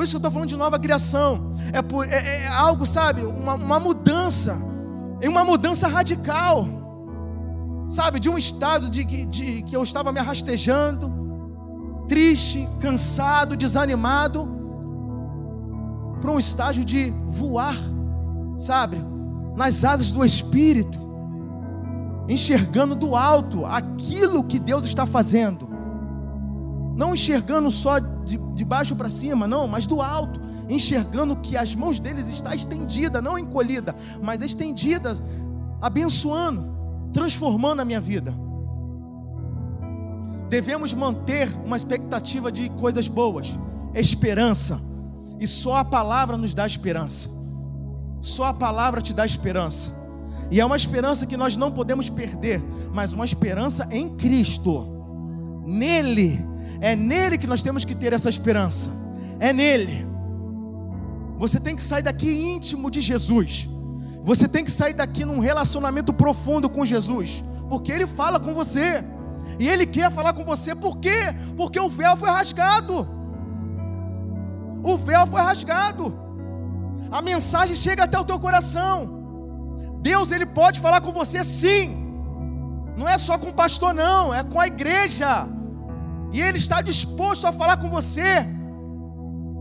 [0.00, 1.52] Por isso que eu estou falando de nova criação.
[1.74, 4.56] É, por, é, é algo, sabe, uma, uma mudança.
[5.20, 6.66] É uma mudança radical.
[7.86, 11.12] Sabe, de um estado de, de que eu estava me arrastejando,
[12.08, 14.48] triste, cansado, desanimado
[16.18, 17.76] para um estágio de voar,
[18.56, 19.04] sabe,
[19.54, 20.98] nas asas do Espírito,
[22.26, 25.68] enxergando do alto aquilo que Deus está fazendo,
[26.96, 31.74] não enxergando só de, de baixo para cima, não, mas do alto, enxergando que as
[31.74, 35.16] mãos deles está estendida, não encolhida, mas estendida,
[35.80, 36.68] abençoando,
[37.12, 38.34] transformando a minha vida.
[40.48, 43.58] Devemos manter uma expectativa de coisas boas,
[43.94, 44.80] esperança
[45.40, 47.30] e só a palavra nos dá esperança.
[48.20, 49.90] Só a palavra te dá esperança.
[50.50, 54.86] E é uma esperança que nós não podemos perder, mas uma esperança em Cristo.
[55.66, 56.44] Nele,
[56.80, 58.90] é nele que nós temos que ter essa esperança.
[59.38, 60.06] É nele.
[61.38, 63.68] Você tem que sair daqui íntimo de Jesus.
[64.22, 69.04] Você tem que sair daqui num relacionamento profundo com Jesus, porque ele fala com você.
[69.58, 71.34] E ele quer falar com você, por quê?
[71.56, 73.08] Porque o véu foi rasgado.
[74.82, 76.14] O véu foi rasgado.
[77.10, 79.20] A mensagem chega até o teu coração.
[80.00, 81.96] Deus ele pode falar com você sim.
[82.96, 85.48] Não é só com o pastor não, é com a igreja.
[86.32, 88.46] E ele está disposto a falar com você.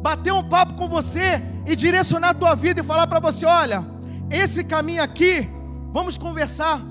[0.01, 3.85] Bater um papo com você e direcionar a tua vida e falar para você, olha,
[4.29, 5.49] esse caminho aqui,
[5.91, 6.81] vamos conversar.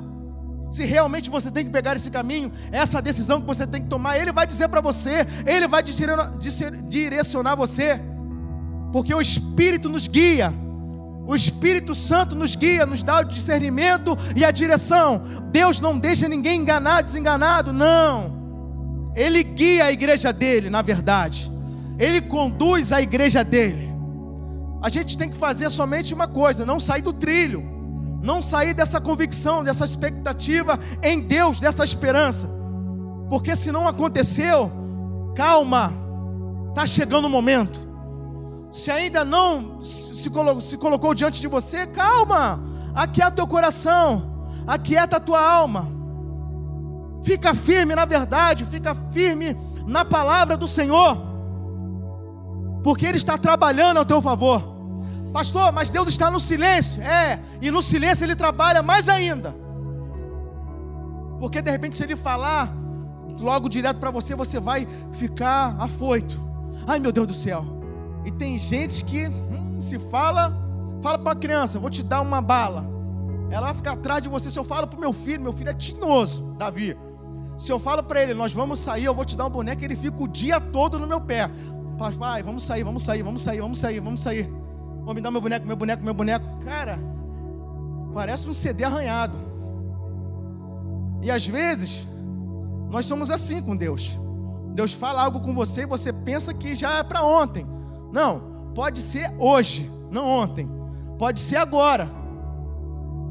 [0.68, 4.18] Se realmente você tem que pegar esse caminho, essa decisão que você tem que tomar,
[4.18, 7.98] ele vai dizer para você, ele vai direcionar você
[8.92, 10.52] porque o Espírito nos guia.
[11.26, 15.22] O Espírito Santo nos guia, nos dá o discernimento e a direção.
[15.50, 18.37] Deus não deixa ninguém enganar, desenganado, não.
[19.18, 21.50] Ele guia a igreja dele, na verdade.
[21.98, 23.92] Ele conduz a igreja dele.
[24.80, 27.68] A gente tem que fazer somente uma coisa: não sair do trilho,
[28.22, 32.48] não sair dessa convicção, dessa expectativa em Deus, dessa esperança.
[33.28, 34.70] Porque se não aconteceu,
[35.34, 35.92] calma,
[36.68, 37.88] está chegando o momento.
[38.70, 42.62] Se ainda não se colocou, se colocou diante de você, calma,
[42.94, 45.97] aquieta teu coração, aquieta a tua alma.
[47.22, 51.16] Fica firme na verdade, fica firme na palavra do Senhor,
[52.82, 54.62] porque Ele está trabalhando ao teu favor.
[55.32, 57.02] Pastor, mas Deus está no silêncio.
[57.02, 59.54] É, e no silêncio Ele trabalha mais ainda.
[61.38, 62.74] Porque de repente, se Ele falar
[63.38, 66.40] logo direto para você, você vai ficar afoito.
[66.86, 67.64] Ai meu Deus do céu.
[68.24, 70.52] E tem gente que hum, se fala,
[71.02, 72.86] fala para a criança, vou te dar uma bala.
[73.50, 74.50] Ela vai ficar atrás de você.
[74.50, 76.96] Se eu falo para o meu filho, meu filho é tinhoso, Davi.
[77.58, 79.96] Se eu falo para ele, nós vamos sair, eu vou te dar um boneco, ele
[79.96, 81.50] fica o dia todo no meu pé.
[82.16, 84.48] Pai, vamos sair, vamos sair, vamos sair, vamos sair, vamos sair.
[85.02, 86.46] Vou me dar meu boneco, meu boneco, meu boneco.
[86.64, 87.00] Cara,
[88.14, 89.36] parece um CD arranhado.
[91.20, 92.06] E às vezes,
[92.90, 94.16] nós somos assim com Deus.
[94.72, 97.66] Deus fala algo com você e você pensa que já é para ontem.
[98.12, 100.70] Não, pode ser hoje, não ontem.
[101.18, 102.08] Pode ser agora.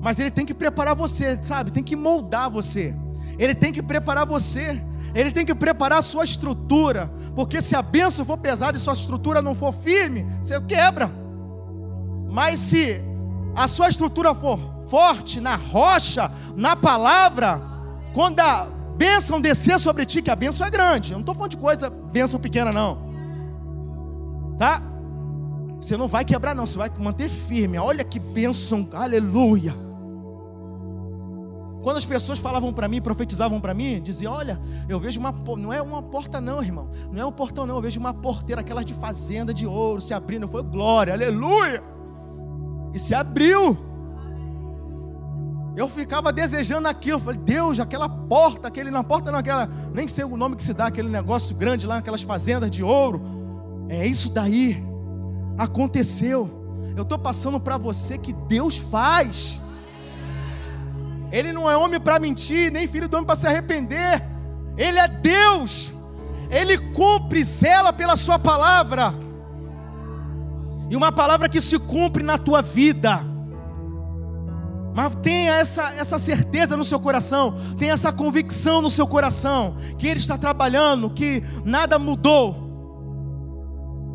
[0.02, 1.72] Mas ele tem que preparar você, sabe?
[1.72, 2.94] Tem que moldar você.
[3.38, 4.82] Ele tem que preparar você.
[5.14, 7.12] Ele tem que preparar a sua estrutura.
[7.36, 11.12] Porque se a bênção for pesada e sua estrutura não for firme, você quebra.
[12.30, 13.02] Mas se
[13.56, 17.62] a sua estrutura for forte na rocha, na palavra,
[18.14, 21.12] quando a bênção descer sobre ti, que a bênção é grande.
[21.12, 22.98] Eu não estou falando de coisa, bênção pequena, não.
[24.58, 24.82] Tá?
[25.80, 26.66] Você não vai quebrar, não.
[26.66, 27.78] Você vai manter firme.
[27.78, 29.87] Olha que bênção, aleluia.
[31.82, 34.60] Quando as pessoas falavam para mim, profetizavam para mim, diziam: Olha,
[34.90, 35.32] eu vejo uma.
[35.32, 36.90] Não é uma porta, não, irmão.
[37.12, 37.76] Não é um portão, não.
[37.76, 40.48] Eu vejo uma porteira, aquelas de fazenda de ouro, se abrindo.
[40.48, 41.84] Foi glória, aleluia.
[42.94, 43.78] E se abriu.
[45.76, 47.18] Eu ficava desejando aquilo.
[47.18, 50.64] Eu falei, Deus, aquela porta, aquele na porta não, aquela, nem sei o nome que
[50.64, 53.22] se dá, aquele negócio grande lá, aquelas fazendas de ouro.
[53.88, 54.84] É isso daí.
[55.56, 56.50] Aconteceu.
[56.96, 59.62] Eu estou passando para você que Deus faz.
[61.32, 64.24] Ele não é homem para mentir, nem filho do homem para se arrepender.
[64.78, 65.94] Ele é Deus.
[66.50, 69.14] Ele cumpre, zela pela sua palavra.
[70.90, 73.26] E uma palavra que se cumpre na tua vida.
[74.94, 80.08] Mas tenha essa, essa certeza no seu coração, tenha essa convicção no seu coração, que
[80.08, 82.68] Ele está trabalhando, que nada mudou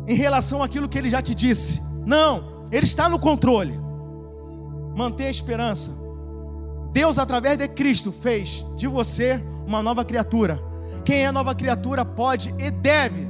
[0.05, 1.81] em relação àquilo que Ele já te disse.
[2.05, 3.79] Não, Ele está no controle.
[4.93, 6.02] Mantenha a esperança.
[6.93, 10.61] Deus, através de Cristo, fez de você uma nova criatura.
[11.03, 13.27] Quem é nova criatura pode e deve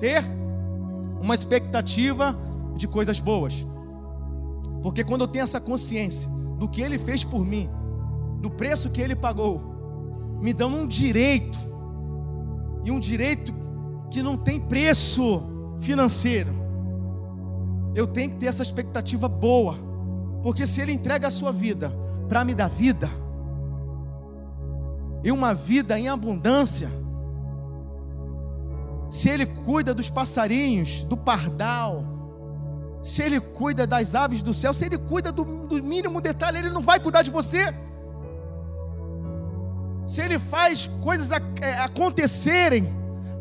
[0.00, 0.22] ter
[1.22, 2.36] uma expectativa
[2.76, 3.64] de coisas boas.
[4.82, 7.70] Porque quando eu tenho essa consciência, do que ele fez por mim,
[8.40, 9.62] do preço que ele pagou,
[10.40, 11.58] me dando um direito,
[12.84, 13.54] e um direito
[14.10, 15.42] que não tem preço
[15.80, 16.50] financeiro.
[17.94, 19.76] Eu tenho que ter essa expectativa boa,
[20.42, 23.08] porque se ele entrega a sua vida para me dar vida,
[25.22, 26.90] e uma vida em abundância,
[29.08, 32.14] se ele cuida dos passarinhos, do pardal,
[33.04, 36.70] se Ele cuida das aves do céu, se Ele cuida do, do mínimo detalhe, Ele
[36.70, 37.62] não vai cuidar de você.
[40.06, 42.90] Se Ele faz coisas é, acontecerem,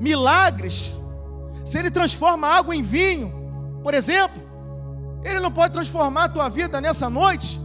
[0.02, 1.00] milagres,
[1.63, 4.41] se Ele transforma água em vinho, por exemplo,
[5.24, 7.58] Ele não pode transformar a tua vida nessa noite.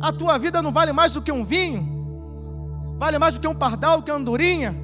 [0.00, 3.54] A tua vida não vale mais do que um vinho, vale mais do que um
[3.54, 4.74] pardal, que uma andorinha.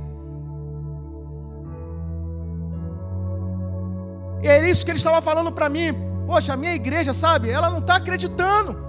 [4.42, 5.94] E é isso que ele estava falando para mim.
[6.26, 8.84] Poxa, a minha igreja, sabe, ela não está acreditando.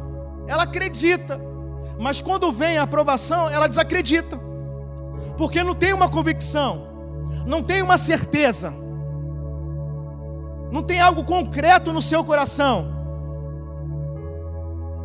[0.47, 1.39] Ela acredita.
[1.99, 4.39] Mas quando vem a aprovação, ela desacredita.
[5.37, 6.87] Porque não tem uma convicção,
[7.45, 8.73] não tem uma certeza,
[10.71, 12.96] não tem algo concreto no seu coração.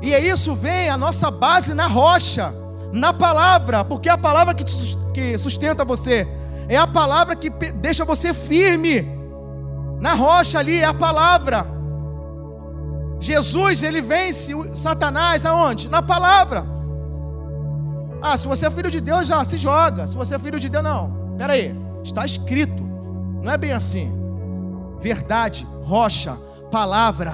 [0.03, 2.53] E é isso vem a nossa base na rocha,
[2.93, 6.29] na palavra, porque é a palavra que sustenta você,
[6.69, 9.07] é a palavra que deixa você firme.
[10.01, 11.65] Na rocha ali é a palavra.
[13.21, 15.89] Jesus, ele vence Satanás aonde?
[15.89, 16.67] Na palavra.
[18.21, 20.09] Ah, se você é filho de Deus, já se joga.
[20.09, 21.31] Se você é filho de Deus, não.
[21.31, 22.83] Espera aí, está escrito.
[23.41, 24.13] Não é bem assim.
[25.01, 26.37] Verdade, rocha,
[26.71, 27.33] palavra.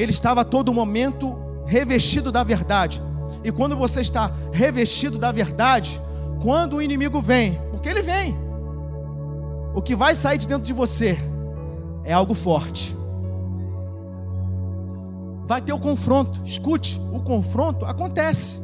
[0.00, 1.36] Ele estava a todo momento
[1.66, 3.02] revestido da verdade.
[3.44, 6.00] E quando você está revestido da verdade,
[6.40, 8.34] quando o inimigo vem, porque ele vem,
[9.74, 11.18] o que vai sair de dentro de você
[12.02, 12.96] é algo forte.
[15.46, 16.40] Vai ter o confronto.
[16.46, 18.58] Escute, o confronto acontece.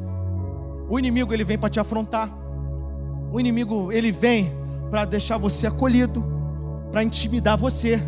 [0.89, 2.35] O inimigo ele vem para te afrontar.
[3.31, 4.51] O inimigo ele vem
[4.91, 6.25] para deixar você acolhido,
[6.91, 8.01] para intimidar você.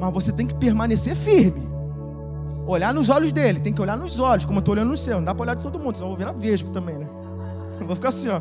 [0.00, 1.71] Mas você tem que permanecer firme.
[2.66, 5.16] Olhar nos olhos dele, tem que olhar nos olhos, como eu estou olhando no seu.
[5.16, 7.08] Não dá para olhar de todo mundo, senão eu vou virar vesgo também, né?
[7.84, 8.40] vou ficar assim, ó.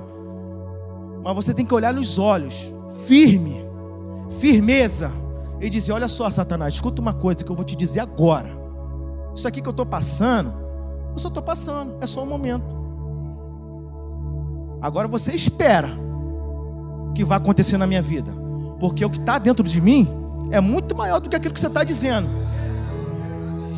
[1.23, 2.73] Mas você tem que olhar nos olhos,
[3.05, 3.61] firme
[4.31, 5.11] firmeza
[5.59, 8.49] e dizer: Olha só, Satanás, escuta uma coisa que eu vou te dizer agora.
[9.35, 10.53] Isso aqui que eu estou passando,
[11.11, 12.81] eu só estou passando, é só um momento.
[14.81, 15.87] Agora você espera
[17.09, 18.31] o que vai acontecer na minha vida.
[18.79, 20.07] Porque o que está dentro de mim
[20.49, 22.27] é muito maior do que aquilo que você está dizendo.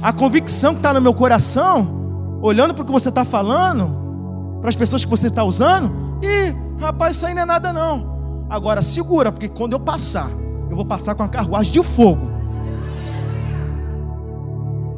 [0.04, 4.68] A convicção que está no meu coração, olhando para o que você está falando, para
[4.68, 8.46] as pessoas que você está usando, e rapaz, isso aí não é nada não.
[8.50, 10.30] Agora segura, porque quando eu passar,
[10.70, 12.30] eu vou passar com a carruagem de fogo.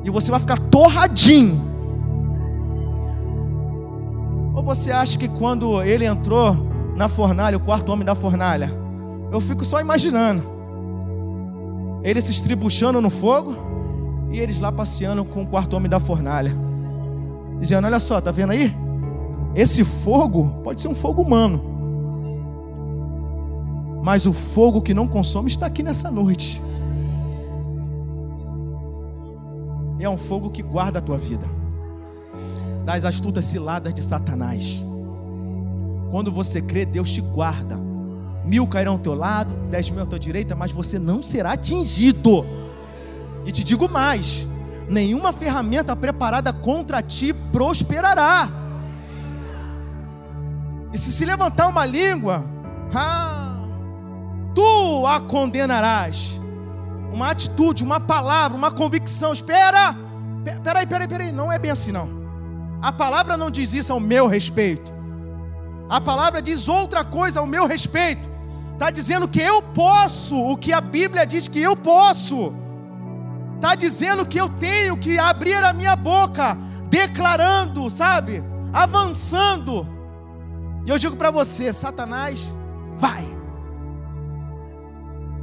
[0.04, 1.62] E você vai ficar torradinho.
[4.56, 6.58] Ou você acha que quando ele entrou
[6.96, 8.72] na fornalha, o quarto homem da fornalha,
[9.32, 10.42] eu fico só imaginando.
[12.02, 13.56] Ele se estribuchando no fogo
[14.32, 16.56] e eles lá passeando com o quarto homem da fornalha.
[17.60, 18.76] Dizendo: Olha só, tá vendo aí?
[19.56, 21.74] Esse fogo pode ser um fogo humano.
[24.04, 26.62] Mas o fogo que não consome está aqui nessa noite.
[30.00, 31.50] E é um fogo que guarda a tua vida
[32.86, 34.84] das astutas ciladas de Satanás.
[36.12, 37.82] Quando você crê, Deus te guarda.
[38.46, 42.46] Mil cairão ao teu lado, dez mil à tua direita, mas você não será atingido.
[43.46, 44.48] E te digo mais:
[44.90, 48.50] nenhuma ferramenta preparada contra ti prosperará.
[50.92, 52.44] E se se levantar uma língua,
[52.94, 53.60] ah,
[54.54, 56.40] tu a condenarás.
[57.12, 59.32] Uma atitude, uma palavra, uma convicção.
[59.32, 59.96] Espera,
[60.64, 62.10] peraí, peraí, peraí, não é bem assim não.
[62.82, 64.94] A palavra não diz isso ao meu respeito.
[65.90, 68.30] A palavra diz outra coisa ao meu respeito.
[68.74, 72.54] Está dizendo que eu posso o que a Bíblia diz que eu posso.
[73.56, 76.58] Está dizendo que eu tenho que abrir a minha boca,
[76.90, 78.44] declarando, sabe?
[78.72, 79.88] Avançando.
[80.86, 82.54] E eu digo para você, Satanás,
[82.92, 83.26] vai.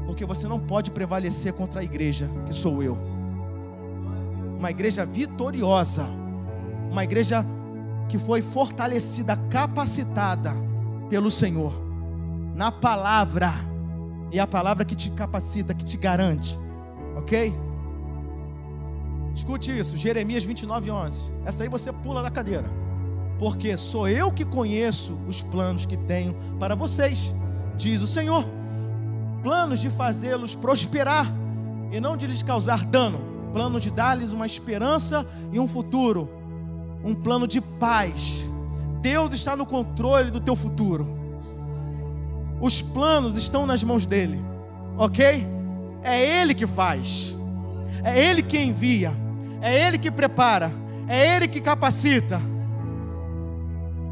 [0.07, 2.97] Porque você não pode prevalecer contra a igreja, que sou eu.
[4.59, 6.07] Uma igreja vitoriosa.
[6.91, 7.45] Uma igreja
[8.09, 10.53] que foi fortalecida, capacitada
[11.09, 11.73] pelo Senhor,
[12.55, 13.51] na palavra,
[14.31, 16.59] e a palavra que te capacita, que te garante,
[17.17, 17.55] ok?
[19.35, 21.33] Escute isso, Jeremias 29, 11.
[21.45, 22.71] Essa aí você pula da cadeira,
[23.39, 27.35] porque sou eu que conheço os planos que tenho para vocês,
[27.77, 28.45] diz o Senhor,
[29.43, 31.27] planos de fazê-los prosperar
[31.91, 33.21] e não de lhes causar dano,
[33.53, 36.43] planos de dar-lhes uma esperança e um futuro
[37.05, 38.49] um plano de paz.
[39.01, 41.07] Deus está no controle do teu futuro.
[42.61, 44.41] Os planos estão nas mãos dele,
[44.97, 45.47] ok?
[46.05, 47.37] É Ele que faz,
[48.05, 49.13] é Ele que envia,
[49.63, 50.73] é Ele que prepara,
[51.09, 52.41] é Ele que capacita.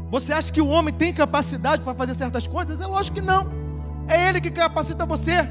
[0.09, 2.81] Você acha que o homem tem capacidade para fazer certas coisas?
[2.81, 3.51] É lógico que não.
[4.07, 5.47] É Ele que capacita você.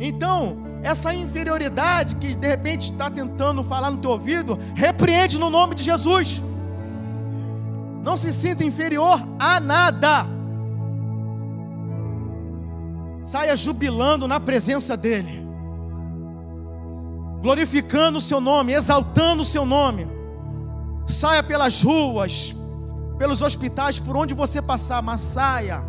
[0.00, 5.74] Então, essa inferioridade que de repente está tentando falar no teu ouvido, repreende no nome
[5.74, 6.42] de Jesus.
[8.02, 10.26] Não se sinta inferior a nada.
[13.22, 15.43] Saia jubilando na presença dEle,
[17.44, 20.08] glorificando o Seu nome, exaltando o Seu nome.
[21.06, 22.56] Saia pelas ruas,
[23.18, 25.84] pelos hospitais, por onde você passar, mas saia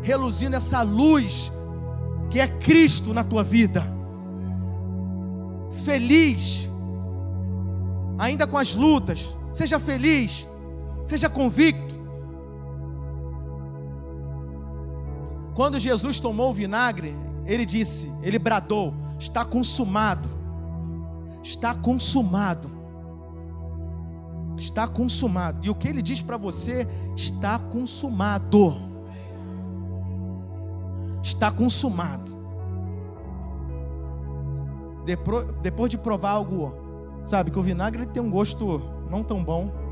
[0.00, 1.52] reluzindo essa luz
[2.30, 3.82] que é Cristo na tua vida.
[5.84, 6.70] Feliz,
[8.18, 10.46] ainda com as lutas, seja feliz
[11.06, 11.94] Seja convicto.
[15.54, 17.14] Quando Jesus tomou o vinagre,
[17.46, 20.28] ele disse, ele bradou: Está consumado.
[21.46, 22.70] Está consumado.
[24.56, 25.64] Está consumado.
[25.64, 28.74] E o que ele diz para você está consumado.
[31.22, 32.34] Está consumado.
[35.62, 36.72] Depois de provar algo,
[37.24, 39.86] sabe, que o vinagre ele tem um gosto não tão bom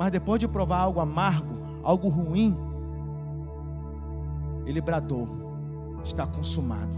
[0.00, 2.56] mas depois de provar algo amargo, algo ruim,
[4.64, 5.28] ele bradou:
[6.02, 6.96] está consumado.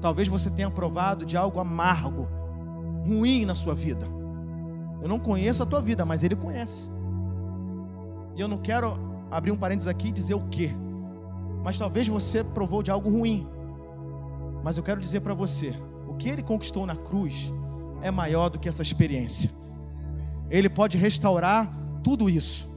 [0.00, 2.28] Talvez você tenha provado de algo amargo,
[3.06, 4.06] ruim na sua vida.
[5.00, 6.90] Eu não conheço a tua vida, mas ele conhece.
[8.34, 8.98] E eu não quero
[9.30, 10.74] abrir um parênteses aqui e dizer o que.
[11.62, 13.46] Mas talvez você provou de algo ruim.
[14.62, 15.74] Mas eu quero dizer para você:
[16.08, 17.52] o que ele conquistou na cruz
[18.02, 19.50] é maior do que essa experiência.
[20.50, 21.70] Ele pode restaurar
[22.02, 22.68] tudo isso.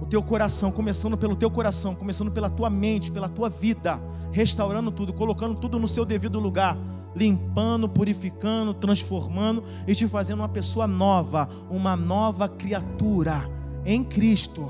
[0.00, 4.00] O teu coração, começando pelo teu coração, começando pela tua mente, pela tua vida,
[4.30, 6.76] restaurando tudo, colocando tudo no seu devido lugar,
[7.16, 13.50] limpando, purificando, transformando e te fazendo uma pessoa nova, uma nova criatura
[13.84, 14.64] em Cristo.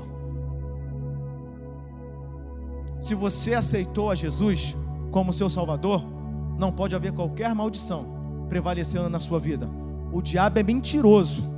[2.99, 4.75] Se você aceitou a Jesus
[5.11, 6.03] como seu Salvador,
[6.57, 8.17] não pode haver qualquer maldição
[8.49, 9.69] prevalecendo na sua vida.
[10.11, 11.57] O diabo é mentiroso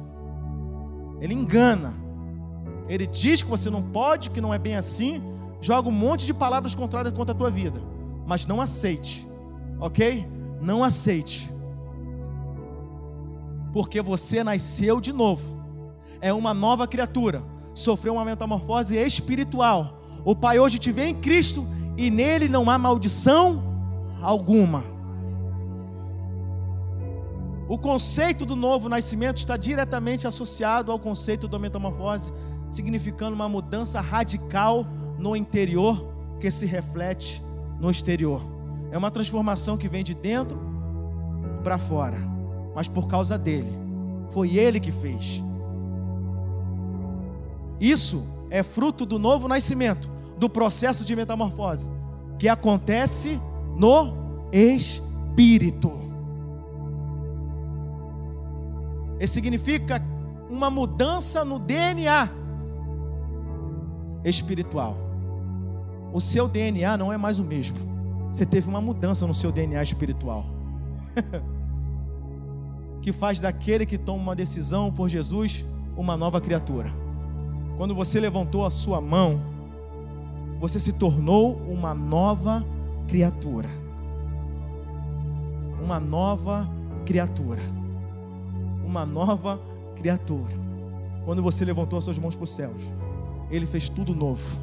[1.20, 1.94] ele engana.
[2.88, 5.22] Ele diz que você não pode, que não é bem assim,
[5.62, 7.82] joga um monte de palavras contrárias contra a tua vida.
[8.26, 9.28] mas não aceite,
[9.80, 10.24] ok?
[10.62, 11.50] Não aceite,
[13.72, 15.58] porque você nasceu de novo,
[16.20, 17.44] é uma nova criatura,
[17.74, 20.02] sofreu uma metamorfose espiritual.
[20.26, 21.66] O Pai hoje te vê em Cristo
[21.98, 23.64] e nele não há maldição
[24.22, 24.84] alguma.
[27.70, 32.34] O conceito do novo nascimento está diretamente associado ao conceito da metamorfose,
[32.70, 34.86] significando uma mudança radical
[35.20, 36.04] no interior
[36.40, 37.44] que se reflete
[37.80, 38.59] no exterior.
[38.92, 40.60] É uma transformação que vem de dentro
[41.64, 42.18] para fora,
[42.76, 43.72] mas por causa dele.
[44.30, 45.44] Foi ele que fez.
[47.80, 51.90] Isso é fruto do novo nascimento, do processo de metamorfose,
[52.38, 53.40] que acontece
[53.76, 54.14] no
[54.52, 55.92] espírito.
[59.18, 60.02] Ele significa
[60.50, 62.30] uma mudança no DNA
[64.24, 64.98] espiritual.
[66.12, 67.78] O seu DNA não é mais o mesmo.
[68.32, 70.46] Você teve uma mudança no seu DNA espiritual.
[73.02, 75.66] que faz daquele que toma uma decisão por Jesus
[75.96, 76.94] uma nova criatura.
[77.78, 79.42] Quando você levantou a sua mão,
[80.60, 82.66] você se tornou uma nova
[83.08, 83.70] criatura.
[85.82, 86.70] Uma nova
[87.06, 87.80] criatura
[88.90, 89.62] uma nova
[89.96, 90.52] criatura.
[91.24, 92.82] Quando você levantou as suas mãos para os céus,
[93.52, 94.60] Ele fez tudo novo.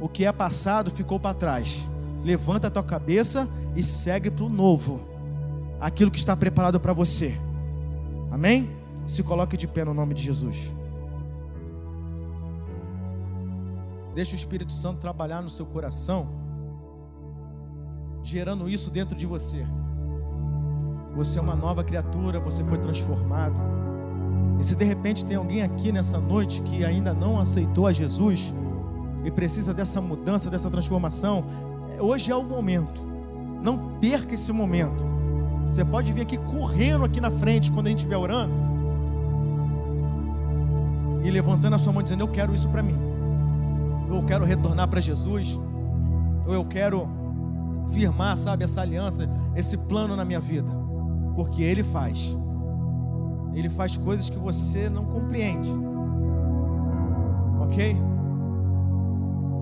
[0.00, 1.88] O que é passado ficou para trás.
[2.24, 5.00] Levanta a tua cabeça e segue para o novo,
[5.80, 7.38] aquilo que está preparado para você.
[8.30, 8.70] Amém?
[9.06, 10.74] Se coloque de pé no nome de Jesus.
[14.14, 16.28] Deixa o Espírito Santo trabalhar no seu coração,
[18.22, 19.64] gerando isso dentro de você.
[21.14, 23.60] Você é uma nova criatura, você foi transformado.
[24.58, 28.52] E se de repente tem alguém aqui nessa noite que ainda não aceitou a Jesus
[29.24, 31.44] e precisa dessa mudança, dessa transformação,
[32.00, 33.06] hoje é o momento.
[33.62, 35.04] Não perca esse momento.
[35.70, 38.54] Você pode vir aqui correndo aqui na frente quando a gente estiver orando
[41.22, 42.96] e levantando a sua mão dizendo: Eu quero isso para mim.
[44.08, 45.60] Eu quero retornar para Jesus.
[46.46, 47.08] Ou eu quero
[47.92, 50.88] firmar, sabe, essa aliança, esse plano na minha vida
[51.38, 52.36] porque Ele faz.
[53.54, 55.70] Ele faz coisas que você não compreende.
[57.60, 57.96] Ok?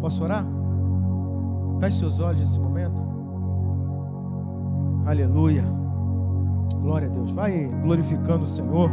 [0.00, 0.55] Posso orar?
[1.78, 3.00] Feche seus olhos nesse momento.
[5.06, 5.64] Aleluia.
[6.80, 7.32] Glória a Deus.
[7.32, 8.90] Vai glorificando o Senhor.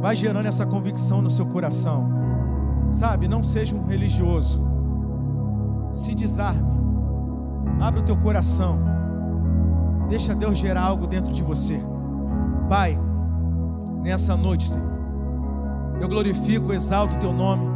[0.00, 2.10] Vai gerando essa convicção no seu coração.
[2.90, 4.62] Sabe, não seja um religioso.
[5.92, 6.72] Se desarme.
[7.80, 8.78] Abre o teu coração.
[10.08, 11.80] Deixa Deus gerar algo dentro de você.
[12.68, 12.98] Pai,
[14.02, 14.90] nessa noite, Senhor,
[16.00, 17.71] eu glorifico, exalto o teu nome.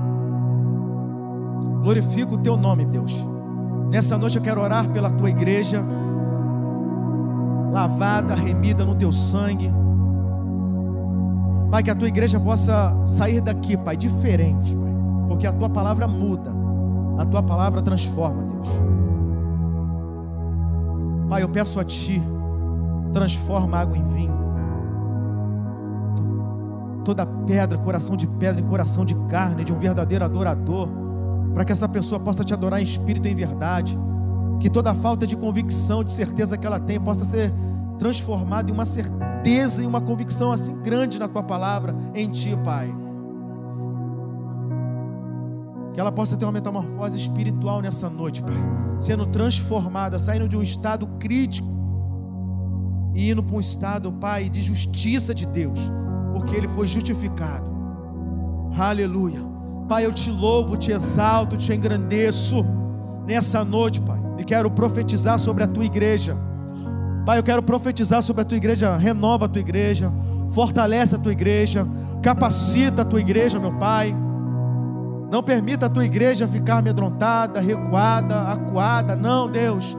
[1.86, 3.14] Glorifico o teu nome, Deus.
[3.88, 5.84] Nessa noite eu quero orar pela tua igreja,
[7.72, 9.70] lavada, remida no teu sangue.
[11.70, 14.92] Pai, que a tua igreja possa sair daqui, Pai, diferente, Pai,
[15.28, 16.52] porque a tua palavra muda,
[17.18, 18.66] a tua palavra transforma, Deus.
[21.28, 22.20] Pai, eu peço a Ti,
[23.12, 24.34] transforma água em vinho.
[27.04, 31.05] Toda pedra, coração de pedra, em coração de carne, de um verdadeiro adorador,
[31.56, 33.98] para que essa pessoa possa te adorar em espírito e em verdade.
[34.60, 37.50] Que toda falta de convicção, de certeza que ela tem, possa ser
[37.98, 42.94] transformada em uma certeza e uma convicção assim grande na Tua palavra, em Ti, Pai.
[45.94, 48.52] Que ela possa ter uma metamorfose espiritual nessa noite, Pai.
[48.98, 51.70] Sendo transformada, saindo de um estado crítico
[53.14, 55.90] e indo para um estado, Pai, de justiça de Deus,
[56.34, 57.74] porque Ele foi justificado.
[58.78, 59.55] Aleluia.
[59.88, 62.64] Pai, eu te louvo, te exalto, te engrandeço
[63.24, 64.18] nessa noite, Pai.
[64.38, 66.36] E quero profetizar sobre a tua igreja.
[67.24, 68.96] Pai, eu quero profetizar sobre a tua igreja.
[68.96, 70.12] Renova a tua igreja,
[70.50, 71.86] fortalece a tua igreja,
[72.22, 74.14] capacita a tua igreja, meu Pai
[75.30, 79.16] não permita a tua igreja ficar amedrontada, recuada, acuada.
[79.16, 79.96] Não, Deus.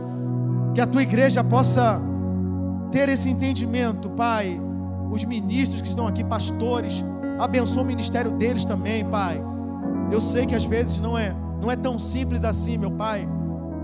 [0.73, 1.99] Que a tua igreja possa
[2.91, 4.59] ter esse entendimento, Pai.
[5.11, 7.03] Os ministros que estão aqui, pastores,
[7.39, 9.41] abençoa o ministério deles também, Pai.
[10.11, 13.27] Eu sei que às vezes não é, não é tão simples assim, meu Pai,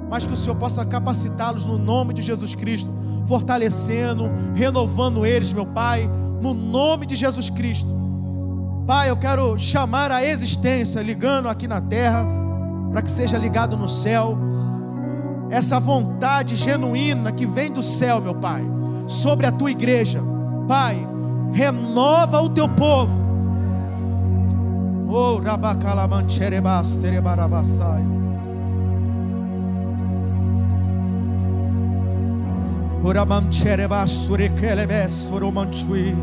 [0.09, 2.93] mas que o Senhor possa capacitá-los no nome de Jesus Cristo,
[3.25, 6.09] fortalecendo, renovando eles, meu Pai,
[6.41, 7.93] no nome de Jesus Cristo.
[8.85, 12.25] Pai, eu quero chamar a existência, ligando aqui na terra,
[12.91, 14.37] para que seja ligado no céu.
[15.49, 18.63] Essa vontade genuína que vem do céu, meu Pai,
[19.07, 20.21] sobre a tua igreja.
[20.67, 21.07] Pai,
[21.53, 23.22] renova o teu povo.
[25.15, 28.01] Oh, Rabakalaman Cherebas, Terebarabasayo.
[33.03, 35.29] Uramam Cherebas, manchuì.
[35.29, 36.15] Urumanchui.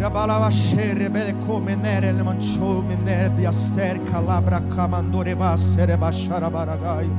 [0.00, 7.10] Rabalavashere beleko menere le mancho menere biaster calabra camandore vasere basharabaragai.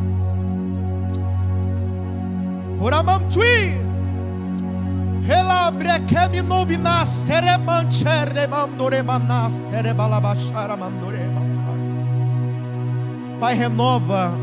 [2.82, 3.89] Ora manchuì.
[13.40, 14.34] Pai, renova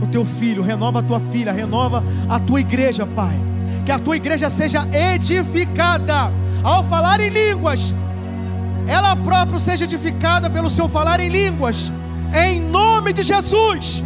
[0.00, 3.38] o teu filho, renova a tua filha, renova a tua igreja, Pai.
[3.84, 6.32] Que a tua igreja seja edificada
[6.64, 7.94] ao falar em línguas,
[8.88, 11.92] ela própria seja edificada pelo seu falar em línguas,
[12.34, 14.02] em nome de Jesus.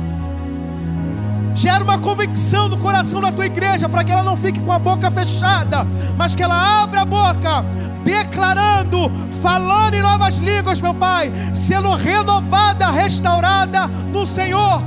[1.55, 4.78] Gera uma convicção no coração da tua igreja, para que ela não fique com a
[4.78, 5.86] boca fechada,
[6.16, 7.64] mas que ela abra a boca,
[8.05, 9.11] declarando,
[9.42, 14.82] falando em novas línguas, meu Pai, sendo renovada, restaurada no Senhor.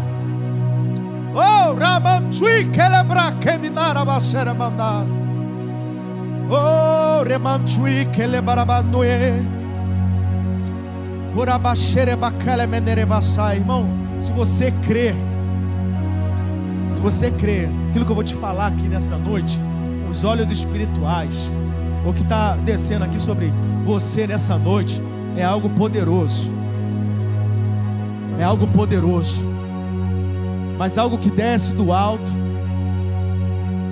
[1.35, 5.23] Oh, Ramantui, Kelebra, Keminara, Bachera, Mandas.
[6.49, 8.07] Oh, remantui
[12.19, 13.57] bacale menerevasai.
[13.57, 13.89] Irmão,
[14.21, 15.15] se você crer,
[16.93, 19.59] se você crer, aquilo que eu vou te falar aqui nessa noite,
[20.09, 21.51] os olhos espirituais,
[22.05, 23.51] o que está descendo aqui sobre
[23.83, 25.01] você nessa noite,
[25.35, 26.51] é algo poderoso.
[28.37, 29.43] É algo poderoso.
[30.77, 32.31] Mas algo que desce do alto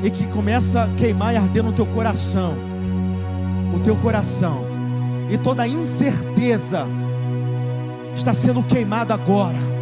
[0.03, 2.53] e que começa a queimar e arder no teu coração,
[3.73, 4.65] o teu coração,
[5.29, 6.85] e toda incerteza
[8.13, 9.80] está sendo queimada agora.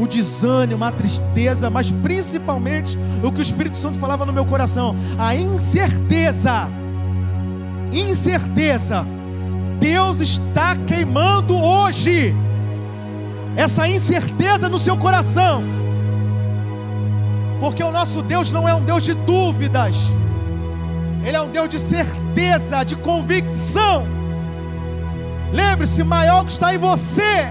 [0.00, 4.96] O desânimo, a tristeza, mas principalmente o que o Espírito Santo falava no meu coração,
[5.18, 6.68] a incerteza.
[7.92, 9.06] Incerteza.
[9.78, 12.34] Deus está queimando hoje
[13.56, 15.62] essa incerteza no seu coração
[17.64, 20.12] porque o nosso Deus não é um Deus de dúvidas,
[21.24, 24.06] Ele é um Deus de certeza, de convicção.
[25.50, 27.48] Lembre-se, maior que está em você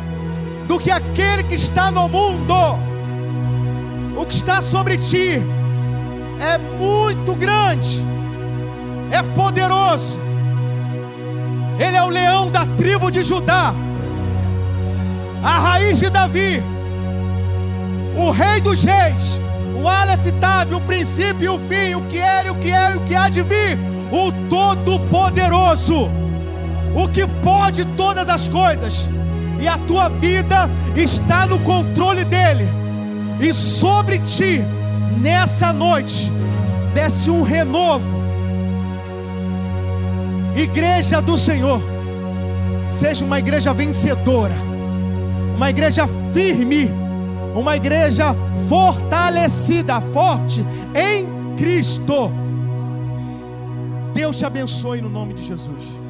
[0.67, 2.53] do que aquele que está no mundo.
[4.15, 5.41] O que está sobre ti
[6.39, 8.05] é muito grande,
[9.11, 10.19] é poderoso.
[11.79, 13.73] Ele é o leão da tribo de Judá,
[15.43, 16.63] a raiz de Davi,
[18.15, 19.41] o rei dos reis
[19.83, 20.25] o Aleph
[20.73, 23.27] o princípio e o fim, o que era, o que é e o que há
[23.27, 23.77] de vir,
[24.11, 26.09] o Todo-Poderoso,
[26.95, 29.09] o que pode todas as coisas,
[29.63, 32.67] e a tua vida está no controle dele,
[33.39, 34.61] e sobre ti,
[35.21, 36.29] nessa noite,
[36.93, 38.05] desce um renovo,
[40.53, 41.81] igreja do Senhor,
[42.89, 44.53] seja uma igreja vencedora,
[45.55, 46.91] uma igreja firme,
[47.55, 48.35] uma igreja
[48.67, 50.61] fortalecida, forte
[50.93, 52.29] em Cristo.
[54.13, 56.02] Deus te abençoe no nome de Jesus.